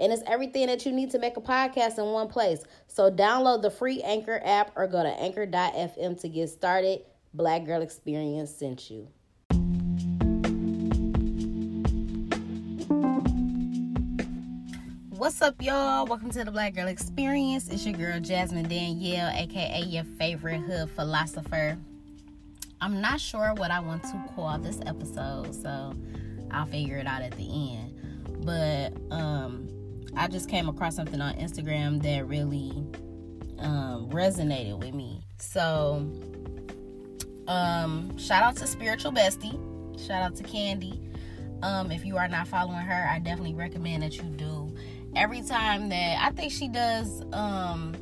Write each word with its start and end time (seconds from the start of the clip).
And 0.00 0.14
it's 0.14 0.22
everything 0.26 0.66
that 0.68 0.86
you 0.86 0.92
need 0.92 1.10
to 1.10 1.18
make 1.18 1.36
a 1.36 1.42
podcast 1.42 1.98
in 1.98 2.06
one 2.06 2.28
place. 2.28 2.64
So 2.86 3.10
download 3.10 3.60
the 3.60 3.70
free 3.70 4.00
Anchor 4.00 4.40
app 4.42 4.72
or 4.74 4.86
go 4.86 5.02
to 5.02 5.10
anchor.fm 5.10 6.18
to 6.22 6.28
get 6.28 6.48
started. 6.48 7.02
Black 7.34 7.66
Girl 7.66 7.82
Experience 7.82 8.50
sent 8.50 8.90
you. 8.90 9.08
What's 15.10 15.42
up, 15.42 15.60
y'all? 15.60 16.06
Welcome 16.06 16.30
to 16.30 16.44
the 16.44 16.50
Black 16.50 16.74
Girl 16.74 16.88
Experience. 16.88 17.68
It's 17.68 17.84
your 17.84 17.94
girl 17.94 18.18
Jasmine 18.20 18.70
Danielle, 18.70 19.30
aka 19.36 19.82
your 19.82 20.04
favorite 20.04 20.60
hood 20.60 20.88
philosopher. 20.92 21.76
I'm 22.80 23.02
not 23.02 23.20
sure 23.20 23.52
what 23.52 23.70
I 23.70 23.80
want 23.80 24.02
to 24.04 24.24
call 24.34 24.56
this 24.56 24.80
episode, 24.86 25.54
so 25.54 25.92
I'll 26.50 26.64
figure 26.64 26.96
it 26.96 27.06
out 27.06 27.20
at 27.20 27.32
the 27.32 27.44
end. 27.44 28.46
But 28.46 28.94
um, 29.14 29.68
I 30.16 30.28
just 30.28 30.48
came 30.48 30.68
across 30.68 30.96
something 30.96 31.20
on 31.20 31.34
Instagram 31.34 32.02
that 32.02 32.26
really 32.26 32.70
um, 33.58 34.08
resonated 34.10 34.78
with 34.78 34.94
me. 34.94 35.22
So, 35.38 36.06
um, 37.46 38.16
shout 38.18 38.42
out 38.42 38.56
to 38.56 38.66
Spiritual 38.66 39.12
Bestie. 39.12 39.58
Shout 40.06 40.22
out 40.22 40.36
to 40.36 40.42
Candy. 40.42 41.00
Um, 41.62 41.90
if 41.90 42.04
you 42.04 42.16
are 42.16 42.28
not 42.28 42.48
following 42.48 42.78
her, 42.78 43.08
I 43.10 43.18
definitely 43.18 43.54
recommend 43.54 44.02
that 44.02 44.16
you 44.16 44.22
do. 44.22 44.74
Every 45.14 45.42
time 45.42 45.88
that 45.90 46.18
I 46.22 46.30
think 46.30 46.52
she 46.52 46.68
does 46.68 47.22
um, 47.32 47.94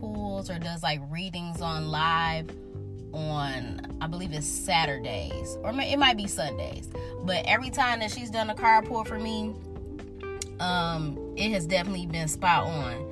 pulls 0.00 0.48
or 0.48 0.58
does 0.58 0.82
like 0.82 1.00
readings 1.10 1.60
on 1.60 1.88
live 1.88 2.50
on 3.12 3.80
I 4.00 4.06
believe 4.06 4.32
it's 4.32 4.46
Saturdays 4.46 5.58
or 5.62 5.70
it 5.70 5.98
might 5.98 6.16
be 6.16 6.26
Sundays. 6.26 6.88
But 7.24 7.44
every 7.46 7.70
time 7.70 8.00
that 8.00 8.10
she's 8.10 8.30
done 8.30 8.48
a 8.50 8.54
card 8.54 8.86
pull 8.86 9.04
for 9.04 9.18
me, 9.18 9.54
um, 10.60 11.18
it 11.36 11.50
has 11.52 11.66
definitely 11.66 12.06
been 12.06 12.28
spot 12.28 12.66
on. 12.66 13.06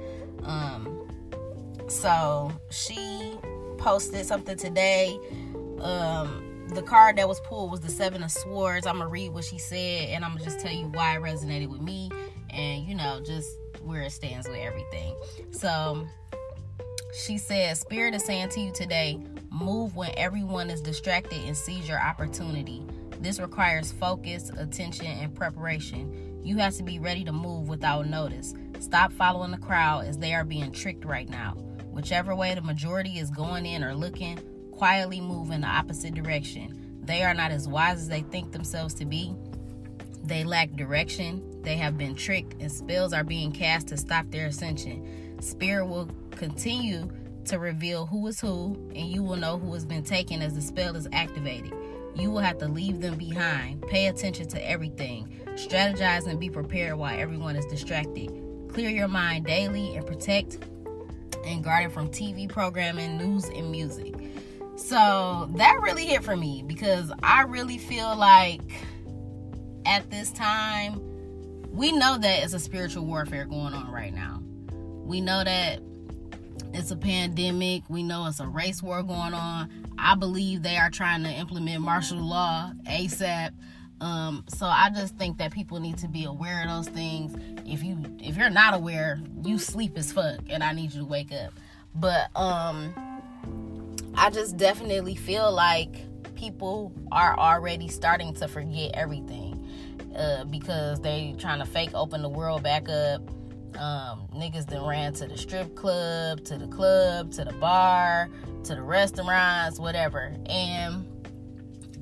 Um, 0.45 1.89
so 1.89 2.53
she 2.71 3.35
posted 3.79 4.27
something 4.27 4.57
today. 4.57 5.19
Um, 5.81 6.67
the 6.69 6.83
card 6.83 7.17
that 7.17 7.27
was 7.27 7.41
pulled 7.41 7.71
was 7.71 7.81
the 7.81 7.91
Seven 7.91 8.23
of 8.23 8.31
Swords. 8.31 8.87
I'm 8.87 8.99
gonna 8.99 9.09
read 9.09 9.33
what 9.33 9.45
she 9.45 9.59
said, 9.59 10.11
and 10.11 10.25
I'm 10.25 10.33
gonna 10.33 10.45
just 10.45 10.61
tell 10.61 10.73
you 10.73 10.87
why 10.89 11.17
it 11.17 11.23
resonated 11.23 11.69
with 11.69 11.81
me, 11.81 12.11
and 12.51 12.87
you 12.87 12.95
know, 12.95 13.21
just 13.25 13.59
where 13.83 14.03
it 14.03 14.13
stands 14.13 14.47
with 14.47 14.59
everything. 14.59 15.15
So 15.51 16.07
she 17.15 17.39
said, 17.39 17.77
Spirit 17.79 18.15
is 18.15 18.25
saying 18.25 18.51
to 18.51 18.61
you 18.61 18.71
today, 18.71 19.19
move 19.51 19.97
when 19.97 20.11
everyone 20.17 20.69
is 20.69 20.83
distracted 20.83 21.41
and 21.47 21.57
seize 21.57 21.89
your 21.89 22.01
opportunity. 22.01 22.83
This 23.21 23.41
requires 23.41 23.93
focus, 23.93 24.51
attention, 24.51 25.07
and 25.07 25.35
preparation. 25.35 26.28
You 26.43 26.57
have 26.59 26.75
to 26.77 26.83
be 26.83 26.99
ready 26.99 27.25
to 27.25 27.33
move 27.33 27.69
without 27.69 28.07
notice. 28.07 28.55
Stop 28.81 29.13
following 29.13 29.51
the 29.51 29.59
crowd 29.59 30.07
as 30.07 30.19
they 30.19 30.35
are 30.35 30.45
being 30.45 30.73
tricked 30.73 31.05
right 31.05 31.29
now. 31.29 31.55
Whichever 31.91 32.35
way 32.35 32.55
the 32.55 32.63
majority 32.63 33.19
is 33.19 33.31
going 33.31 33.67
in 33.67 33.83
or 33.83 33.95
looking, 33.95 34.41
quietly 34.73 35.21
move 35.21 35.51
in 35.51 35.63
the 35.63 35.67
opposite 35.67 36.15
direction. 36.15 37.01
They 37.03 37.23
are 37.23 37.35
not 37.35 37.51
as 37.51 37.67
wise 37.67 37.99
as 37.99 38.09
they 38.09 38.21
think 38.21 38.53
themselves 38.53 38.95
to 38.95 39.05
be. 39.05 39.35
They 40.23 40.45
lack 40.45 40.73
direction. 40.73 41.63
They 41.63 41.77
have 41.77 41.99
been 41.99 42.15
tricked, 42.15 42.61
and 42.61 42.71
spells 42.71 43.13
are 43.13 43.25
being 43.25 43.51
cast 43.51 43.89
to 43.89 43.97
stop 43.97 44.31
their 44.31 44.47
ascension. 44.47 45.37
Spirit 45.41 45.87
will 45.87 46.09
continue 46.33 47.11
to 47.47 47.59
reveal 47.59 48.07
who 48.07 48.27
is 48.27 48.41
who, 48.41 48.75
and 48.95 49.09
you 49.09 49.23
will 49.23 49.37
know 49.37 49.59
who 49.59 49.73
has 49.73 49.85
been 49.85 50.05
taken 50.05 50.43
as 50.43 50.55
the 50.55 50.63
spell 50.63 50.97
is 50.97 51.09
activated. 51.13 51.73
You 52.15 52.31
will 52.31 52.41
have 52.41 52.59
to 52.59 52.69
leave 52.69 53.01
them 53.01 53.17
behind. 53.17 53.83
Pay 53.83 54.07
attention 54.09 54.49
to 54.49 54.71
everything. 54.71 55.41
Strategize 55.59 56.29
and 56.29 56.39
be 56.39 56.49
prepared 56.49 56.95
while 56.95 57.19
everyone 57.19 57.57
is 57.57 57.67
distracted. 57.67 58.31
Clear 58.69 58.91
your 58.91 59.09
mind 59.09 59.45
daily 59.45 59.97
and 59.97 60.07
protect 60.07 60.59
and 61.45 61.65
guard 61.65 61.87
it 61.87 61.93
from 61.93 62.09
TV 62.09 62.49
programming, 62.49 63.19
news, 63.19 63.47
and 63.47 63.71
music. 63.71 64.15
So 64.77 65.51
that 65.57 65.81
really 65.83 66.07
hit 66.07 66.23
for 66.23 66.37
me 66.37 66.63
because 66.65 67.11
I 67.25 67.43
really 67.43 67.77
feel 67.77 68.15
like 68.15 68.61
at 69.85 70.09
this 70.11 70.31
time, 70.31 71.01
we 71.73 71.91
know 71.91 72.17
that 72.19 72.45
it's 72.45 72.53
a 72.53 72.61
spiritual 72.61 73.05
warfare 73.05 73.45
going 73.45 73.75
on 73.75 73.91
right 73.91 74.15
now. 74.15 74.41
We 74.71 75.21
know 75.21 75.43
that 75.43 75.81
it's 76.73 76.93
a 76.93 76.97
pandemic. 76.97 77.83
We 77.89 78.05
know 78.05 78.27
it's 78.27 78.39
a 78.39 78.47
race 78.47 78.81
war 78.81 79.03
going 79.03 79.35
on. 79.35 79.71
I 79.99 80.15
believe 80.15 80.63
they 80.63 80.77
are 80.77 80.91
trying 80.91 81.25
to 81.25 81.31
implement 81.31 81.83
martial 81.83 82.19
law 82.19 82.71
ASAP. 82.87 83.51
Um, 84.01 84.45
so 84.49 84.67
I 84.67 84.91
just 84.95 85.17
think 85.17 85.39
that 85.39 85.53
people 85.53 85.81
need 85.81 85.99
to 85.99 86.09
be 86.09 86.25
aware 86.25 86.63
of 86.63 86.69
those 86.69 86.89
things. 86.89 87.35
If 87.67 87.83
you 87.83 87.99
if 88.21 88.37
you're 88.37 88.51
not 88.51 88.75
aware, 88.75 89.21
you 89.43 89.59
sleep 89.59 89.97
as 89.97 90.13
fuck, 90.13 90.41
and 90.49 90.63
I 90.63 90.73
need 90.73 90.93
you 90.93 91.01
to 91.01 91.07
wake 91.07 91.33
up. 91.33 91.53
But 91.95 92.29
um, 92.37 92.95
I 94.15 94.31
just 94.31 94.57
definitely 94.57 95.15
feel 95.15 95.53
like 95.53 95.97
people 96.35 96.93
are 97.11 97.37
already 97.39 97.89
starting 97.89 98.35
to 98.35 98.47
forget 98.47 98.93
everything 98.95 99.67
uh, 100.17 100.45
because 100.45 101.01
they 101.01 101.35
trying 101.39 101.59
to 101.59 101.67
fake 101.67 101.91
open 101.95 102.23
the 102.23 102.29
world 102.29 102.63
back 102.63 102.89
up 102.89 103.23
um, 103.79 104.27
niggas 104.35 104.67
then 104.67 104.85
ran 104.85 105.13
to 105.15 105.27
the 105.27 105.37
strip 105.37 105.75
club, 105.77 106.45
to 106.45 106.57
the 106.57 106.67
club, 106.67 107.31
to 107.33 107.45
the 107.45 107.53
bar, 107.55 108.29
to 108.65 108.75
the 108.75 108.83
restaurants, 108.83 109.79
whatever. 109.79 110.35
And 110.47 111.07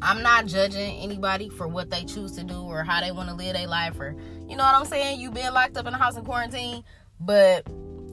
I'm 0.03 0.23
not 0.23 0.47
judging 0.47 0.97
anybody 0.99 1.49
for 1.49 1.67
what 1.67 1.91
they 1.91 2.05
choose 2.05 2.33
to 2.33 2.45
do 2.45 2.61
or 2.61 2.84
how 2.84 3.01
they 3.01 3.12
want 3.12 3.29
to 3.29 3.34
live 3.34 3.55
their 3.55 3.67
life 3.67 3.99
or 3.99 4.17
you 4.49 4.57
know 4.57 4.65
what 4.65 4.75
I'm 4.75 4.84
saying? 4.84 5.21
You 5.21 5.31
being 5.31 5.53
locked 5.53 5.77
up 5.77 5.87
in 5.87 5.95
a 5.95 5.99
house 5.99 6.17
in 6.17 6.25
quarantine, 6.25 6.84
but 7.21 7.67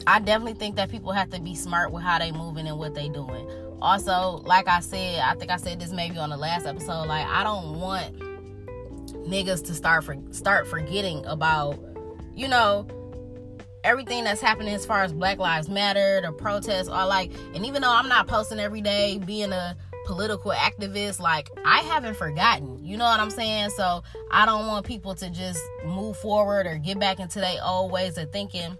I 0.07 0.19
definitely 0.19 0.55
think 0.55 0.75
that 0.77 0.89
people 0.89 1.11
have 1.11 1.29
to 1.31 1.39
be 1.39 1.55
smart 1.55 1.91
with 1.91 2.03
how 2.03 2.19
they 2.19 2.31
moving 2.31 2.67
and 2.67 2.77
what 2.77 2.95
they 2.95 3.09
doing. 3.09 3.47
Also, 3.81 4.41
like 4.45 4.67
I 4.67 4.79
said, 4.79 5.19
I 5.19 5.35
think 5.35 5.51
I 5.51 5.57
said 5.57 5.79
this 5.79 5.91
maybe 5.91 6.17
on 6.17 6.29
the 6.29 6.37
last 6.37 6.65
episode, 6.65 7.05
like 7.07 7.27
I 7.27 7.43
don't 7.43 7.79
want 7.79 8.17
niggas 9.27 9.65
to 9.65 9.73
start 9.73 10.03
for 10.03 10.17
start 10.31 10.67
forgetting 10.67 11.25
about, 11.25 11.79
you 12.35 12.47
know, 12.47 12.87
everything 13.83 14.23
that's 14.23 14.41
happening 14.41 14.73
as 14.73 14.85
far 14.85 15.03
as 15.03 15.13
Black 15.13 15.37
Lives 15.37 15.69
Matter, 15.69 16.21
the 16.21 16.31
protests, 16.31 16.87
are 16.87 17.07
like, 17.07 17.31
and 17.53 17.65
even 17.65 17.81
though 17.81 17.91
I'm 17.91 18.07
not 18.07 18.27
posting 18.27 18.59
every 18.59 18.81
day, 18.81 19.19
being 19.25 19.51
a 19.51 19.75
political 20.05 20.51
activist, 20.51 21.19
like 21.19 21.49
I 21.65 21.79
haven't 21.79 22.15
forgotten. 22.15 22.83
You 22.83 22.97
know 22.97 23.05
what 23.05 23.19
I'm 23.19 23.29
saying? 23.29 23.71
So 23.71 24.03
I 24.31 24.45
don't 24.45 24.67
want 24.67 24.85
people 24.85 25.15
to 25.15 25.29
just 25.29 25.61
move 25.85 26.17
forward 26.17 26.67
or 26.67 26.77
get 26.77 26.99
back 26.99 27.19
into 27.19 27.39
their 27.39 27.57
old 27.63 27.91
ways 27.91 28.17
of 28.17 28.31
thinking 28.31 28.77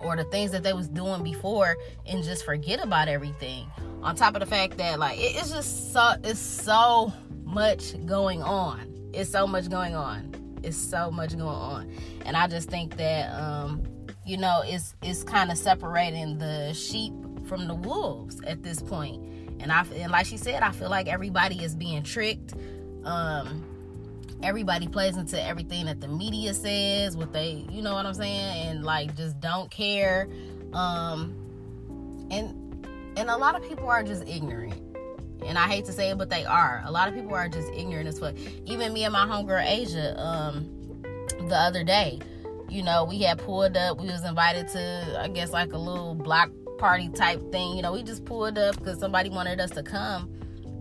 or 0.00 0.16
the 0.16 0.24
things 0.24 0.50
that 0.52 0.62
they 0.62 0.72
was 0.72 0.88
doing 0.88 1.22
before 1.22 1.76
and 2.06 2.22
just 2.22 2.44
forget 2.44 2.82
about 2.82 3.08
everything. 3.08 3.66
On 4.02 4.16
top 4.16 4.34
of 4.34 4.40
the 4.40 4.46
fact 4.46 4.78
that 4.78 4.98
like 4.98 5.18
it, 5.18 5.36
it's 5.36 5.50
just 5.50 5.92
so 5.92 6.14
it's 6.24 6.40
so 6.40 7.12
much 7.44 7.94
going 8.06 8.42
on. 8.42 9.10
It's 9.12 9.30
so 9.30 9.46
much 9.46 9.68
going 9.68 9.94
on. 9.94 10.34
It's 10.62 10.76
so 10.76 11.10
much 11.10 11.30
going 11.36 11.48
on. 11.48 11.92
And 12.24 12.36
I 12.36 12.46
just 12.46 12.68
think 12.68 12.96
that 12.96 13.32
um 13.32 13.82
you 14.24 14.36
know 14.36 14.62
it's 14.64 14.94
it's 15.02 15.22
kind 15.22 15.50
of 15.50 15.58
separating 15.58 16.38
the 16.38 16.72
sheep 16.72 17.12
from 17.46 17.68
the 17.68 17.74
wolves 17.74 18.40
at 18.46 18.62
this 18.62 18.80
point 18.80 19.22
and 19.62 19.72
i 19.72 19.84
and 19.94 20.12
like 20.12 20.26
she 20.26 20.36
said 20.36 20.62
i 20.62 20.70
feel 20.70 20.90
like 20.90 21.08
everybody 21.08 21.62
is 21.62 21.74
being 21.74 22.02
tricked 22.02 22.54
um 23.04 23.64
everybody 24.42 24.88
plays 24.88 25.16
into 25.16 25.40
everything 25.40 25.86
that 25.86 26.00
the 26.00 26.08
media 26.08 26.52
says 26.52 27.16
what 27.16 27.32
they 27.32 27.64
you 27.70 27.80
know 27.80 27.94
what 27.94 28.04
i'm 28.04 28.14
saying 28.14 28.68
and 28.68 28.84
like 28.84 29.16
just 29.16 29.38
don't 29.40 29.70
care 29.70 30.28
um 30.72 31.34
and 32.30 32.58
and 33.16 33.30
a 33.30 33.36
lot 33.36 33.54
of 33.54 33.66
people 33.68 33.88
are 33.88 34.02
just 34.02 34.26
ignorant 34.28 34.74
and 35.46 35.58
I 35.58 35.66
hate 35.66 35.84
to 35.86 35.92
say 35.92 36.10
it, 36.10 36.18
but 36.18 36.30
they 36.30 36.44
are. 36.44 36.82
A 36.84 36.92
lot 36.92 37.08
of 37.08 37.14
people 37.14 37.34
are 37.34 37.48
just 37.48 37.70
ignorant 37.72 38.08
as 38.08 38.18
fuck. 38.18 38.34
Even 38.64 38.92
me 38.92 39.04
and 39.04 39.12
my 39.12 39.26
homegirl 39.26 39.64
Asia, 39.66 40.18
um, 40.20 40.70
the 41.48 41.56
other 41.56 41.82
day, 41.82 42.20
you 42.68 42.82
know, 42.82 43.04
we 43.04 43.20
had 43.20 43.38
pulled 43.38 43.76
up. 43.76 44.00
We 44.00 44.06
was 44.06 44.24
invited 44.24 44.68
to, 44.68 45.20
I 45.20 45.28
guess, 45.28 45.52
like 45.52 45.72
a 45.72 45.78
little 45.78 46.14
block 46.14 46.50
party 46.82 47.08
type 47.10 47.40
thing. 47.52 47.76
You 47.76 47.82
know, 47.82 47.92
we 47.92 48.02
just 48.02 48.24
pulled 48.24 48.58
up 48.58 48.76
because 48.76 48.98
somebody 48.98 49.30
wanted 49.30 49.60
us 49.60 49.70
to 49.70 49.84
come. 49.84 50.28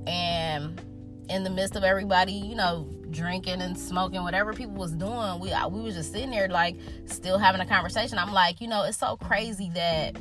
And 0.07 0.81
in 1.30 1.44
the 1.44 1.50
midst 1.51 1.75
of 1.75 1.83
everybody, 1.83 2.33
you 2.33 2.56
know, 2.56 2.89
drinking 3.12 3.62
and 3.62 3.77
smoking, 3.77 4.24
whatever 4.24 4.51
people 4.51 4.74
was 4.74 4.94
doing, 4.94 5.39
we 5.39 5.53
we 5.69 5.81
was 5.81 5.94
just 5.94 6.12
sitting 6.12 6.31
there 6.31 6.48
like 6.48 6.75
still 7.06 7.38
having 7.38 7.62
a 7.62 7.68
conversation. 7.68 8.18
I'm 8.18 8.33
like, 8.33 8.62
you 8.62 8.68
know, 8.68 8.81
it's 8.81 8.98
so 8.98 9.15
crazy 9.15 9.69
that 9.75 10.18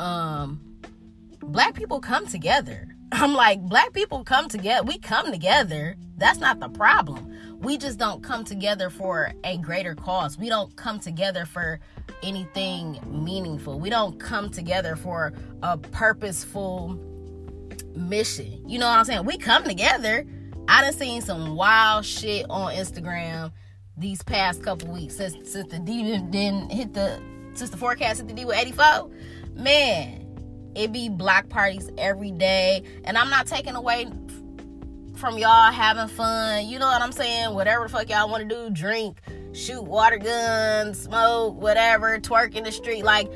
um 0.00 0.60
black 1.38 1.74
people 1.74 2.00
come 2.00 2.26
together. 2.26 2.88
I'm 3.12 3.34
like, 3.34 3.60
black 3.60 3.92
people 3.92 4.24
come 4.24 4.48
together. 4.48 4.84
We 4.84 4.98
come 4.98 5.30
together. 5.30 5.94
That's 6.16 6.40
not 6.40 6.58
the 6.58 6.68
problem. 6.68 7.31
We 7.62 7.78
just 7.78 7.96
don't 7.96 8.24
come 8.24 8.44
together 8.44 8.90
for 8.90 9.32
a 9.44 9.56
greater 9.56 9.94
cause. 9.94 10.36
We 10.36 10.48
don't 10.48 10.74
come 10.74 10.98
together 10.98 11.46
for 11.46 11.78
anything 12.22 12.98
meaningful. 13.06 13.78
We 13.78 13.88
don't 13.88 14.18
come 14.18 14.50
together 14.50 14.96
for 14.96 15.32
a 15.62 15.78
purposeful 15.78 16.98
mission. 17.94 18.68
You 18.68 18.80
know 18.80 18.88
what 18.88 18.98
I'm 18.98 19.04
saying? 19.04 19.24
We 19.24 19.38
come 19.38 19.62
together. 19.62 20.26
I 20.66 20.82
done 20.82 20.92
seen 20.92 21.22
some 21.22 21.54
wild 21.54 22.04
shit 22.04 22.46
on 22.50 22.74
Instagram 22.74 23.52
these 23.96 24.22
past 24.24 24.64
couple 24.64 24.92
weeks 24.92 25.16
since 25.16 25.34
since 25.48 25.70
the 25.70 25.78
D 25.78 26.02
didn't 26.02 26.70
hit 26.70 26.94
the 26.94 27.20
since 27.54 27.70
the 27.70 27.76
forecast 27.76 28.18
hit 28.18 28.28
the 28.28 28.34
D 28.34 28.44
with 28.44 28.56
84. 28.56 29.08
Man, 29.54 30.72
it 30.74 30.92
be 30.92 31.08
block 31.08 31.48
parties 31.48 31.90
every 31.98 32.30
day. 32.30 32.82
And 33.04 33.18
I'm 33.18 33.30
not 33.30 33.46
taking 33.46 33.74
away 33.74 34.06
from 35.22 35.38
y'all 35.38 35.70
having 35.70 36.08
fun. 36.08 36.66
You 36.66 36.80
know 36.80 36.88
what 36.88 37.00
I'm 37.00 37.12
saying? 37.12 37.54
Whatever 37.54 37.84
the 37.84 37.90
fuck 37.90 38.10
y'all 38.10 38.28
want 38.28 38.48
to 38.48 38.54
do, 38.54 38.70
drink, 38.74 39.18
shoot 39.52 39.80
water 39.80 40.18
guns, 40.18 41.00
smoke, 41.00 41.54
whatever, 41.62 42.18
twerk 42.18 42.56
in 42.56 42.64
the 42.64 42.72
street. 42.72 43.04
Like, 43.04 43.30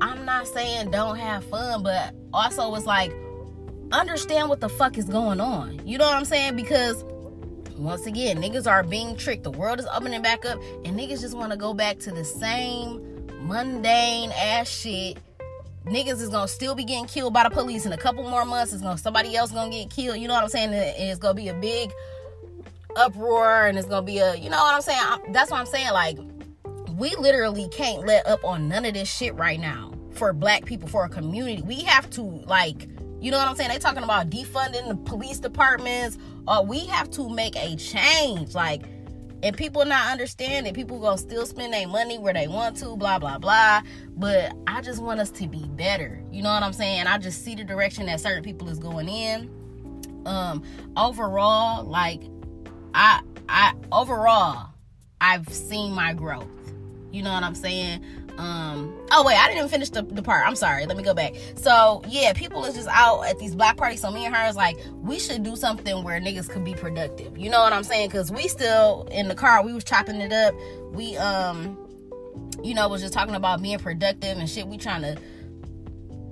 I'm 0.00 0.24
not 0.24 0.46
saying 0.46 0.92
don't 0.92 1.16
have 1.16 1.44
fun, 1.44 1.82
but 1.82 2.14
also 2.32 2.72
it's 2.76 2.86
like 2.86 3.12
understand 3.90 4.50
what 4.50 4.60
the 4.60 4.68
fuck 4.68 4.96
is 4.96 5.06
going 5.06 5.40
on. 5.40 5.84
You 5.84 5.98
know 5.98 6.04
what 6.04 6.14
I'm 6.14 6.24
saying? 6.24 6.54
Because 6.54 7.02
once 7.76 8.06
again, 8.06 8.40
niggas 8.40 8.70
are 8.70 8.84
being 8.84 9.16
tricked. 9.16 9.42
The 9.42 9.50
world 9.50 9.80
is 9.80 9.86
opening 9.92 10.22
back 10.22 10.46
up, 10.46 10.60
and 10.84 10.96
niggas 10.96 11.22
just 11.22 11.36
want 11.36 11.50
to 11.50 11.58
go 11.58 11.74
back 11.74 11.98
to 12.00 12.12
the 12.12 12.24
same 12.24 13.26
mundane 13.40 14.30
ass 14.30 14.68
shit 14.68 15.18
niggas 15.84 16.20
is 16.20 16.28
gonna 16.28 16.48
still 16.48 16.74
be 16.74 16.84
getting 16.84 17.06
killed 17.06 17.34
by 17.34 17.44
the 17.44 17.50
police 17.50 17.86
in 17.86 17.92
a 17.92 17.96
couple 17.96 18.22
more 18.28 18.44
months. 18.44 18.72
It's 18.72 18.82
gonna 18.82 18.98
somebody 18.98 19.36
else 19.36 19.52
gonna 19.52 19.70
get 19.70 19.90
killed. 19.90 20.18
You 20.18 20.28
know 20.28 20.34
what 20.34 20.44
I'm 20.44 20.48
saying? 20.48 20.72
it's 20.72 21.18
gonna 21.18 21.34
be 21.34 21.48
a 21.48 21.54
big 21.54 21.92
uproar, 22.96 23.66
and 23.66 23.78
it's 23.78 23.88
gonna 23.88 24.06
be 24.06 24.18
a 24.18 24.34
you 24.36 24.50
know 24.50 24.58
what 24.58 24.74
I'm 24.74 24.82
saying. 24.82 25.32
that's 25.32 25.50
what 25.50 25.60
I'm 25.60 25.66
saying. 25.66 25.92
Like 25.92 26.18
we 26.96 27.14
literally 27.16 27.68
can't 27.68 28.06
let 28.06 28.26
up 28.26 28.44
on 28.44 28.68
none 28.68 28.84
of 28.84 28.94
this 28.94 29.10
shit 29.10 29.34
right 29.34 29.58
now 29.58 29.92
for 30.12 30.32
black 30.32 30.64
people 30.64 30.88
for 30.88 31.04
a 31.04 31.08
community. 31.08 31.62
We 31.62 31.82
have 31.82 32.08
to 32.10 32.22
like. 32.22 32.88
You 33.20 33.30
know 33.30 33.38
what 33.38 33.46
I'm 33.46 33.54
saying? 33.54 33.70
They 33.70 33.78
talking 33.78 34.02
about 34.02 34.30
defunding 34.30 34.88
the 34.88 34.96
police 34.96 35.38
departments. 35.38 36.18
Or 36.48 36.66
we 36.66 36.86
have 36.86 37.08
to 37.12 37.28
make 37.28 37.54
a 37.54 37.76
change. 37.76 38.52
Like 38.52 38.82
and 39.42 39.56
people 39.56 39.84
not 39.84 40.10
understanding 40.10 40.72
people 40.72 40.98
gonna 41.00 41.18
still 41.18 41.46
spend 41.46 41.72
their 41.72 41.88
money 41.88 42.18
where 42.18 42.32
they 42.32 42.46
want 42.48 42.76
to 42.76 42.96
blah 42.96 43.18
blah 43.18 43.38
blah. 43.38 43.82
But 44.16 44.52
i 44.66 44.80
just 44.80 45.02
want 45.02 45.20
us 45.20 45.30
to 45.32 45.48
be 45.48 45.64
better. 45.76 46.22
You 46.30 46.42
know 46.42 46.52
what 46.52 46.62
i'm 46.62 46.72
saying? 46.72 47.06
I 47.06 47.18
just 47.18 47.44
see 47.44 47.54
the 47.54 47.64
direction 47.64 48.06
that 48.06 48.20
certain 48.20 48.42
people 48.42 48.68
is 48.68 48.78
going 48.78 49.08
in. 49.08 49.50
Um 50.26 50.62
overall 50.96 51.84
like 51.84 52.22
i 52.94 53.20
i 53.48 53.74
overall 53.90 54.70
i've 55.20 55.48
seen 55.48 55.92
my 55.92 56.12
growth. 56.12 56.46
You 57.10 57.22
know 57.22 57.32
what 57.32 57.42
i'm 57.42 57.54
saying 57.54 58.04
um 58.38 58.92
oh 59.10 59.24
wait 59.24 59.36
i 59.36 59.46
didn't 59.46 59.58
even 59.58 59.68
finish 59.68 59.90
the, 59.90 60.02
the 60.02 60.22
part. 60.22 60.46
I'm 60.46 60.56
sorry. 60.56 60.86
Let 60.86 60.96
me 60.96 61.02
go 61.02 61.14
back. 61.14 61.34
So 61.56 62.02
yeah 62.08 62.32
people 62.32 62.64
is 62.64 62.74
just 62.74 62.88
out 62.88 63.22
at 63.22 63.38
these 63.38 63.54
black 63.54 63.76
parties. 63.76 64.00
So 64.00 64.10
me 64.10 64.24
and 64.24 64.34
her 64.34 64.48
is 64.48 64.56
like 64.56 64.78
we 65.02 65.18
should 65.18 65.42
do 65.42 65.56
something 65.56 66.02
where 66.02 66.20
niggas 66.20 66.48
could 66.48 66.64
be 66.64 66.74
productive. 66.74 67.36
You 67.36 67.50
know 67.50 67.60
what 67.60 67.72
i'm 67.72 67.84
saying? 67.84 68.08
Because 68.08 68.30
we 68.32 68.48
still 68.48 69.08
in 69.10 69.28
the 69.28 69.34
car 69.34 69.64
we 69.64 69.72
was 69.72 69.84
chopping 69.84 70.20
it 70.20 70.32
up. 70.32 70.54
We 70.92 71.16
um 71.16 71.78
you 72.62 72.74
know 72.74 72.88
was 72.88 73.02
just 73.02 73.14
talking 73.14 73.34
about 73.34 73.62
being 73.62 73.78
productive 73.78 74.38
and 74.38 74.48
shit 74.48 74.66
we 74.66 74.78
trying 74.78 75.02
to 75.02 75.16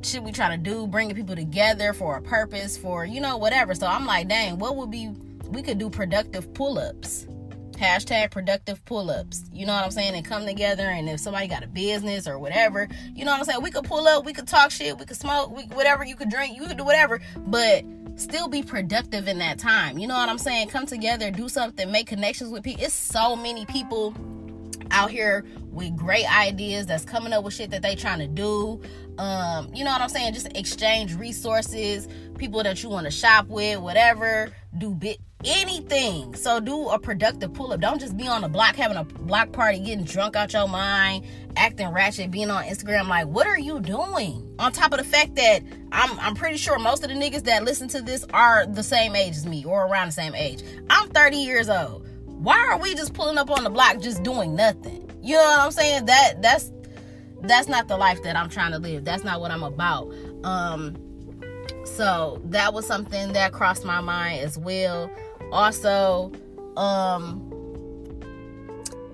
shit 0.03 0.23
we 0.23 0.33
trying 0.33 0.63
to 0.63 0.71
do 0.71 0.87
bringing 0.87 1.15
people 1.15 1.37
together 1.37 1.93
for 1.93 2.17
a 2.17 2.23
purpose 2.23 2.77
for 2.77 3.05
you 3.05 3.21
know 3.21 3.37
whatever. 3.37 3.75
So 3.75 3.87
i'm 3.87 4.07
like 4.07 4.29
dang 4.29 4.59
what 4.59 4.77
would 4.77 4.91
be 4.91 5.11
we 5.51 5.63
could 5.63 5.79
do 5.79 5.91
productive 5.91 6.53
pull-ups 6.55 7.27
hashtag 7.81 8.31
productive 8.31 8.85
pull-ups. 8.85 9.45
You 9.53 9.65
know 9.65 9.73
what 9.73 9.85
i'm 9.85 9.91
saying? 9.91 10.15
And 10.15 10.25
come 10.25 10.45
together 10.45 10.85
and 10.85 11.09
if 11.09 11.19
somebody 11.21 11.49
got 11.49 11.65
a 11.65 11.67
business 11.67 12.29
or 12.29 12.39
whatever 12.39 12.89
you 13.15 13.25
know 13.25 13.33
what 13.33 13.41
i'm 13.41 13.47
saying? 13.47 13.63
We 13.63 13.71
could 13.71 13.85
pull 13.85 14.07
up 14.07 14.25
we 14.25 14.33
could 14.33 14.47
talk 14.47 14.71
shit 14.71 14.99
we 14.99 15.07
could 15.07 15.17
smoke 15.17 15.57
we, 15.57 15.65
whatever 15.65 16.05
you 16.05 16.15
could 16.15 16.29
drink 16.29 16.57
you 16.57 16.67
could 16.67 16.77
do 16.77 16.85
whatever 16.85 17.21
but 17.39 17.85
still 18.17 18.49
be 18.49 18.63
productive 18.63 19.29
in 19.29 19.39
that 19.39 19.59
time. 19.59 19.99
You 19.99 20.07
know 20.07 20.17
what 20.17 20.29
i'm 20.29 20.39
saying? 20.39 20.69
Come 20.69 20.87
together 20.87 21.31
do 21.31 21.49
something 21.49 21.91
make 21.91 22.07
connections 22.07 22.51
with 22.51 22.63
people. 22.63 22.85
It's 22.85 22.95
so 22.95 23.35
many 23.35 23.65
people 23.65 24.15
out 24.91 25.11
here 25.11 25.47
with 25.71 25.97
great 25.97 26.27
ideas 26.37 26.85
that's 26.85 27.05
coming 27.05 27.33
up 27.33 27.45
with 27.45 27.55
shit 27.55 27.71
that 27.71 27.81
they 27.81 27.95
trying 27.95 28.19
to 28.19 28.29
do. 28.29 28.81
Um 29.19 29.71
you 29.75 29.85
know 29.85 29.91
what 29.91 30.03
i'm 30.03 30.11
saying? 30.11 30.35
Just 30.35 30.55
exchange 30.55 31.15
resources 31.15 32.09
people 32.37 32.63
that 32.63 32.83
you 32.83 32.91
want 32.91 33.07
to 33.07 33.11
shop 33.11 33.47
with 33.49 33.79
whatever 33.81 34.53
do 34.79 34.95
bit 34.95 35.19
anything. 35.45 36.35
So 36.35 36.61
do 36.61 36.89
a 36.89 36.99
productive 36.99 37.53
pull 37.53 37.73
up. 37.73 37.81
Don't 37.81 38.01
just 38.01 38.17
be 38.17 38.29
on 38.29 38.43
the 38.43 38.49
block 38.49 38.77
having 38.77 38.97
a 38.97 39.05
block 39.05 39.53
party, 39.53 39.79
getting 39.79 40.05
drunk 40.05 40.37
out 40.37 40.53
your 40.53 40.69
mind, 40.69 41.25
acting 41.57 41.89
ratchet, 41.89 42.31
being 42.31 42.51
on 42.51 42.65
Instagram. 42.65 43.09
Like, 43.09 43.27
what 43.27 43.47
are 43.47 43.59
you 43.59 43.81
doing? 43.81 44.47
On 44.59 44.73
top 44.73 44.93
of 44.93 44.99
the 44.99 45.05
fact 45.05 45.37
that 45.37 45.63
I'm 45.93 46.19
I'm 46.21 46.35
pretty 46.35 46.57
sure 46.57 46.79
most 46.79 47.03
of 47.03 47.11
the 47.11 47.17
niggas 47.17 47.45
that 47.45 47.65
listen 47.65 47.89
to 47.89 48.03
this 48.03 48.25
are 48.33 48.67
the 48.67 48.83
same 48.83 49.17
age 49.17 49.37
as 49.37 49.47
me 49.47 49.65
or 49.65 49.87
around 49.87 50.09
the 50.09 50.13
same 50.13 50.35
age. 50.35 50.63
I'm 50.89 51.09
30 51.11 51.37
years 51.37 51.69
old. 51.69 52.07
Why 52.27 52.59
are 52.71 52.79
we 52.79 52.95
just 52.95 53.15
pulling 53.15 53.39
up 53.39 53.51
on 53.51 53.65
the 53.65 53.71
block 53.71 54.01
just 54.01 54.23
doing 54.23 54.55
nothing? 54.55 55.11
You 55.23 55.35
know 55.35 55.43
what 55.43 55.61
I'm 55.61 55.73
saying? 55.73 56.07
That 56.07 56.43
that's 56.43 56.71
that's 57.43 57.69
not 57.69 57.89
the 57.89 57.97
life 57.97 58.23
that 58.23 58.37
I'm 58.37 58.49
trying 58.51 58.73
to 58.73 58.79
live. 58.79 59.05
That's 59.05 59.25
not 59.25 59.41
what 59.41 59.51
I'm 59.51 59.63
about. 59.63 60.13
Um 60.45 60.97
so 61.85 62.41
that 62.47 62.73
was 62.73 62.87
something 62.87 63.33
that 63.33 63.53
crossed 63.53 63.85
my 63.85 64.01
mind 64.01 64.41
as 64.41 64.59
well 64.59 65.11
also 65.53 66.33
um 66.77 67.47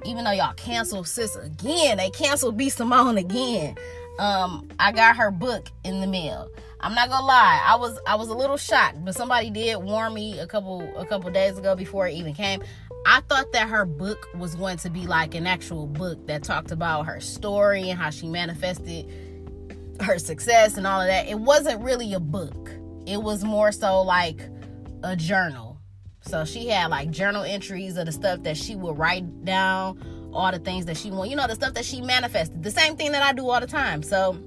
even 0.04 0.24
though 0.24 0.30
y'all 0.30 0.54
canceled 0.54 1.08
sis 1.08 1.34
again 1.36 1.98
they 1.98 2.10
canceled 2.10 2.56
b 2.56 2.68
simone 2.68 3.18
again. 3.18 3.76
Um 4.18 4.68
i 4.78 4.92
got 4.92 5.16
her 5.16 5.30
book 5.30 5.70
in 5.84 6.00
the 6.00 6.06
mail. 6.06 6.48
I'm 6.80 6.94
not 6.94 7.08
gonna 7.08 7.26
lie 7.26 7.62
i 7.66 7.76
was 7.76 7.98
i 8.06 8.14
was 8.14 8.28
a 8.28 8.34
little 8.34 8.56
shocked 8.56 9.04
but 9.04 9.14
somebody 9.14 9.50
did 9.50 9.76
warn 9.78 10.14
me 10.14 10.38
a 10.38 10.46
couple 10.46 10.92
a 10.96 11.06
couple 11.06 11.30
days 11.30 11.58
ago 11.58 11.74
before 11.74 12.06
it 12.06 12.14
even 12.14 12.34
came. 12.34 12.62
I 13.08 13.20
thought 13.20 13.52
that 13.52 13.68
her 13.68 13.84
book 13.84 14.26
was 14.34 14.56
going 14.56 14.78
to 14.78 14.90
be 14.90 15.06
like 15.06 15.36
an 15.36 15.46
actual 15.46 15.86
book 15.86 16.26
that 16.26 16.42
talked 16.42 16.72
about 16.72 17.06
her 17.06 17.20
story 17.20 17.88
and 17.88 17.96
how 17.96 18.10
she 18.10 18.26
manifested 18.26 19.06
her 20.00 20.18
success 20.18 20.76
and 20.76 20.88
all 20.88 21.00
of 21.00 21.06
that. 21.06 21.28
It 21.28 21.38
wasn't 21.38 21.82
really 21.82 22.14
a 22.14 22.20
book. 22.20 22.70
It 23.06 23.22
was 23.22 23.44
more 23.44 23.70
so 23.70 24.02
like 24.02 24.40
a 25.04 25.14
journal 25.14 25.75
so 26.26 26.44
she 26.44 26.68
had 26.68 26.90
like 26.90 27.10
journal 27.10 27.42
entries 27.42 27.96
of 27.96 28.06
the 28.06 28.12
stuff 28.12 28.42
that 28.42 28.56
she 28.56 28.74
would 28.74 28.98
write 28.98 29.44
down, 29.44 29.98
all 30.32 30.50
the 30.50 30.58
things 30.58 30.86
that 30.86 30.96
she 30.96 31.10
want, 31.10 31.30
you 31.30 31.36
know, 31.36 31.46
the 31.46 31.54
stuff 31.54 31.74
that 31.74 31.84
she 31.84 32.00
manifested. 32.00 32.62
The 32.62 32.70
same 32.70 32.96
thing 32.96 33.12
that 33.12 33.22
I 33.22 33.32
do 33.32 33.48
all 33.48 33.60
the 33.60 33.66
time. 33.66 34.02
So, 34.02 34.38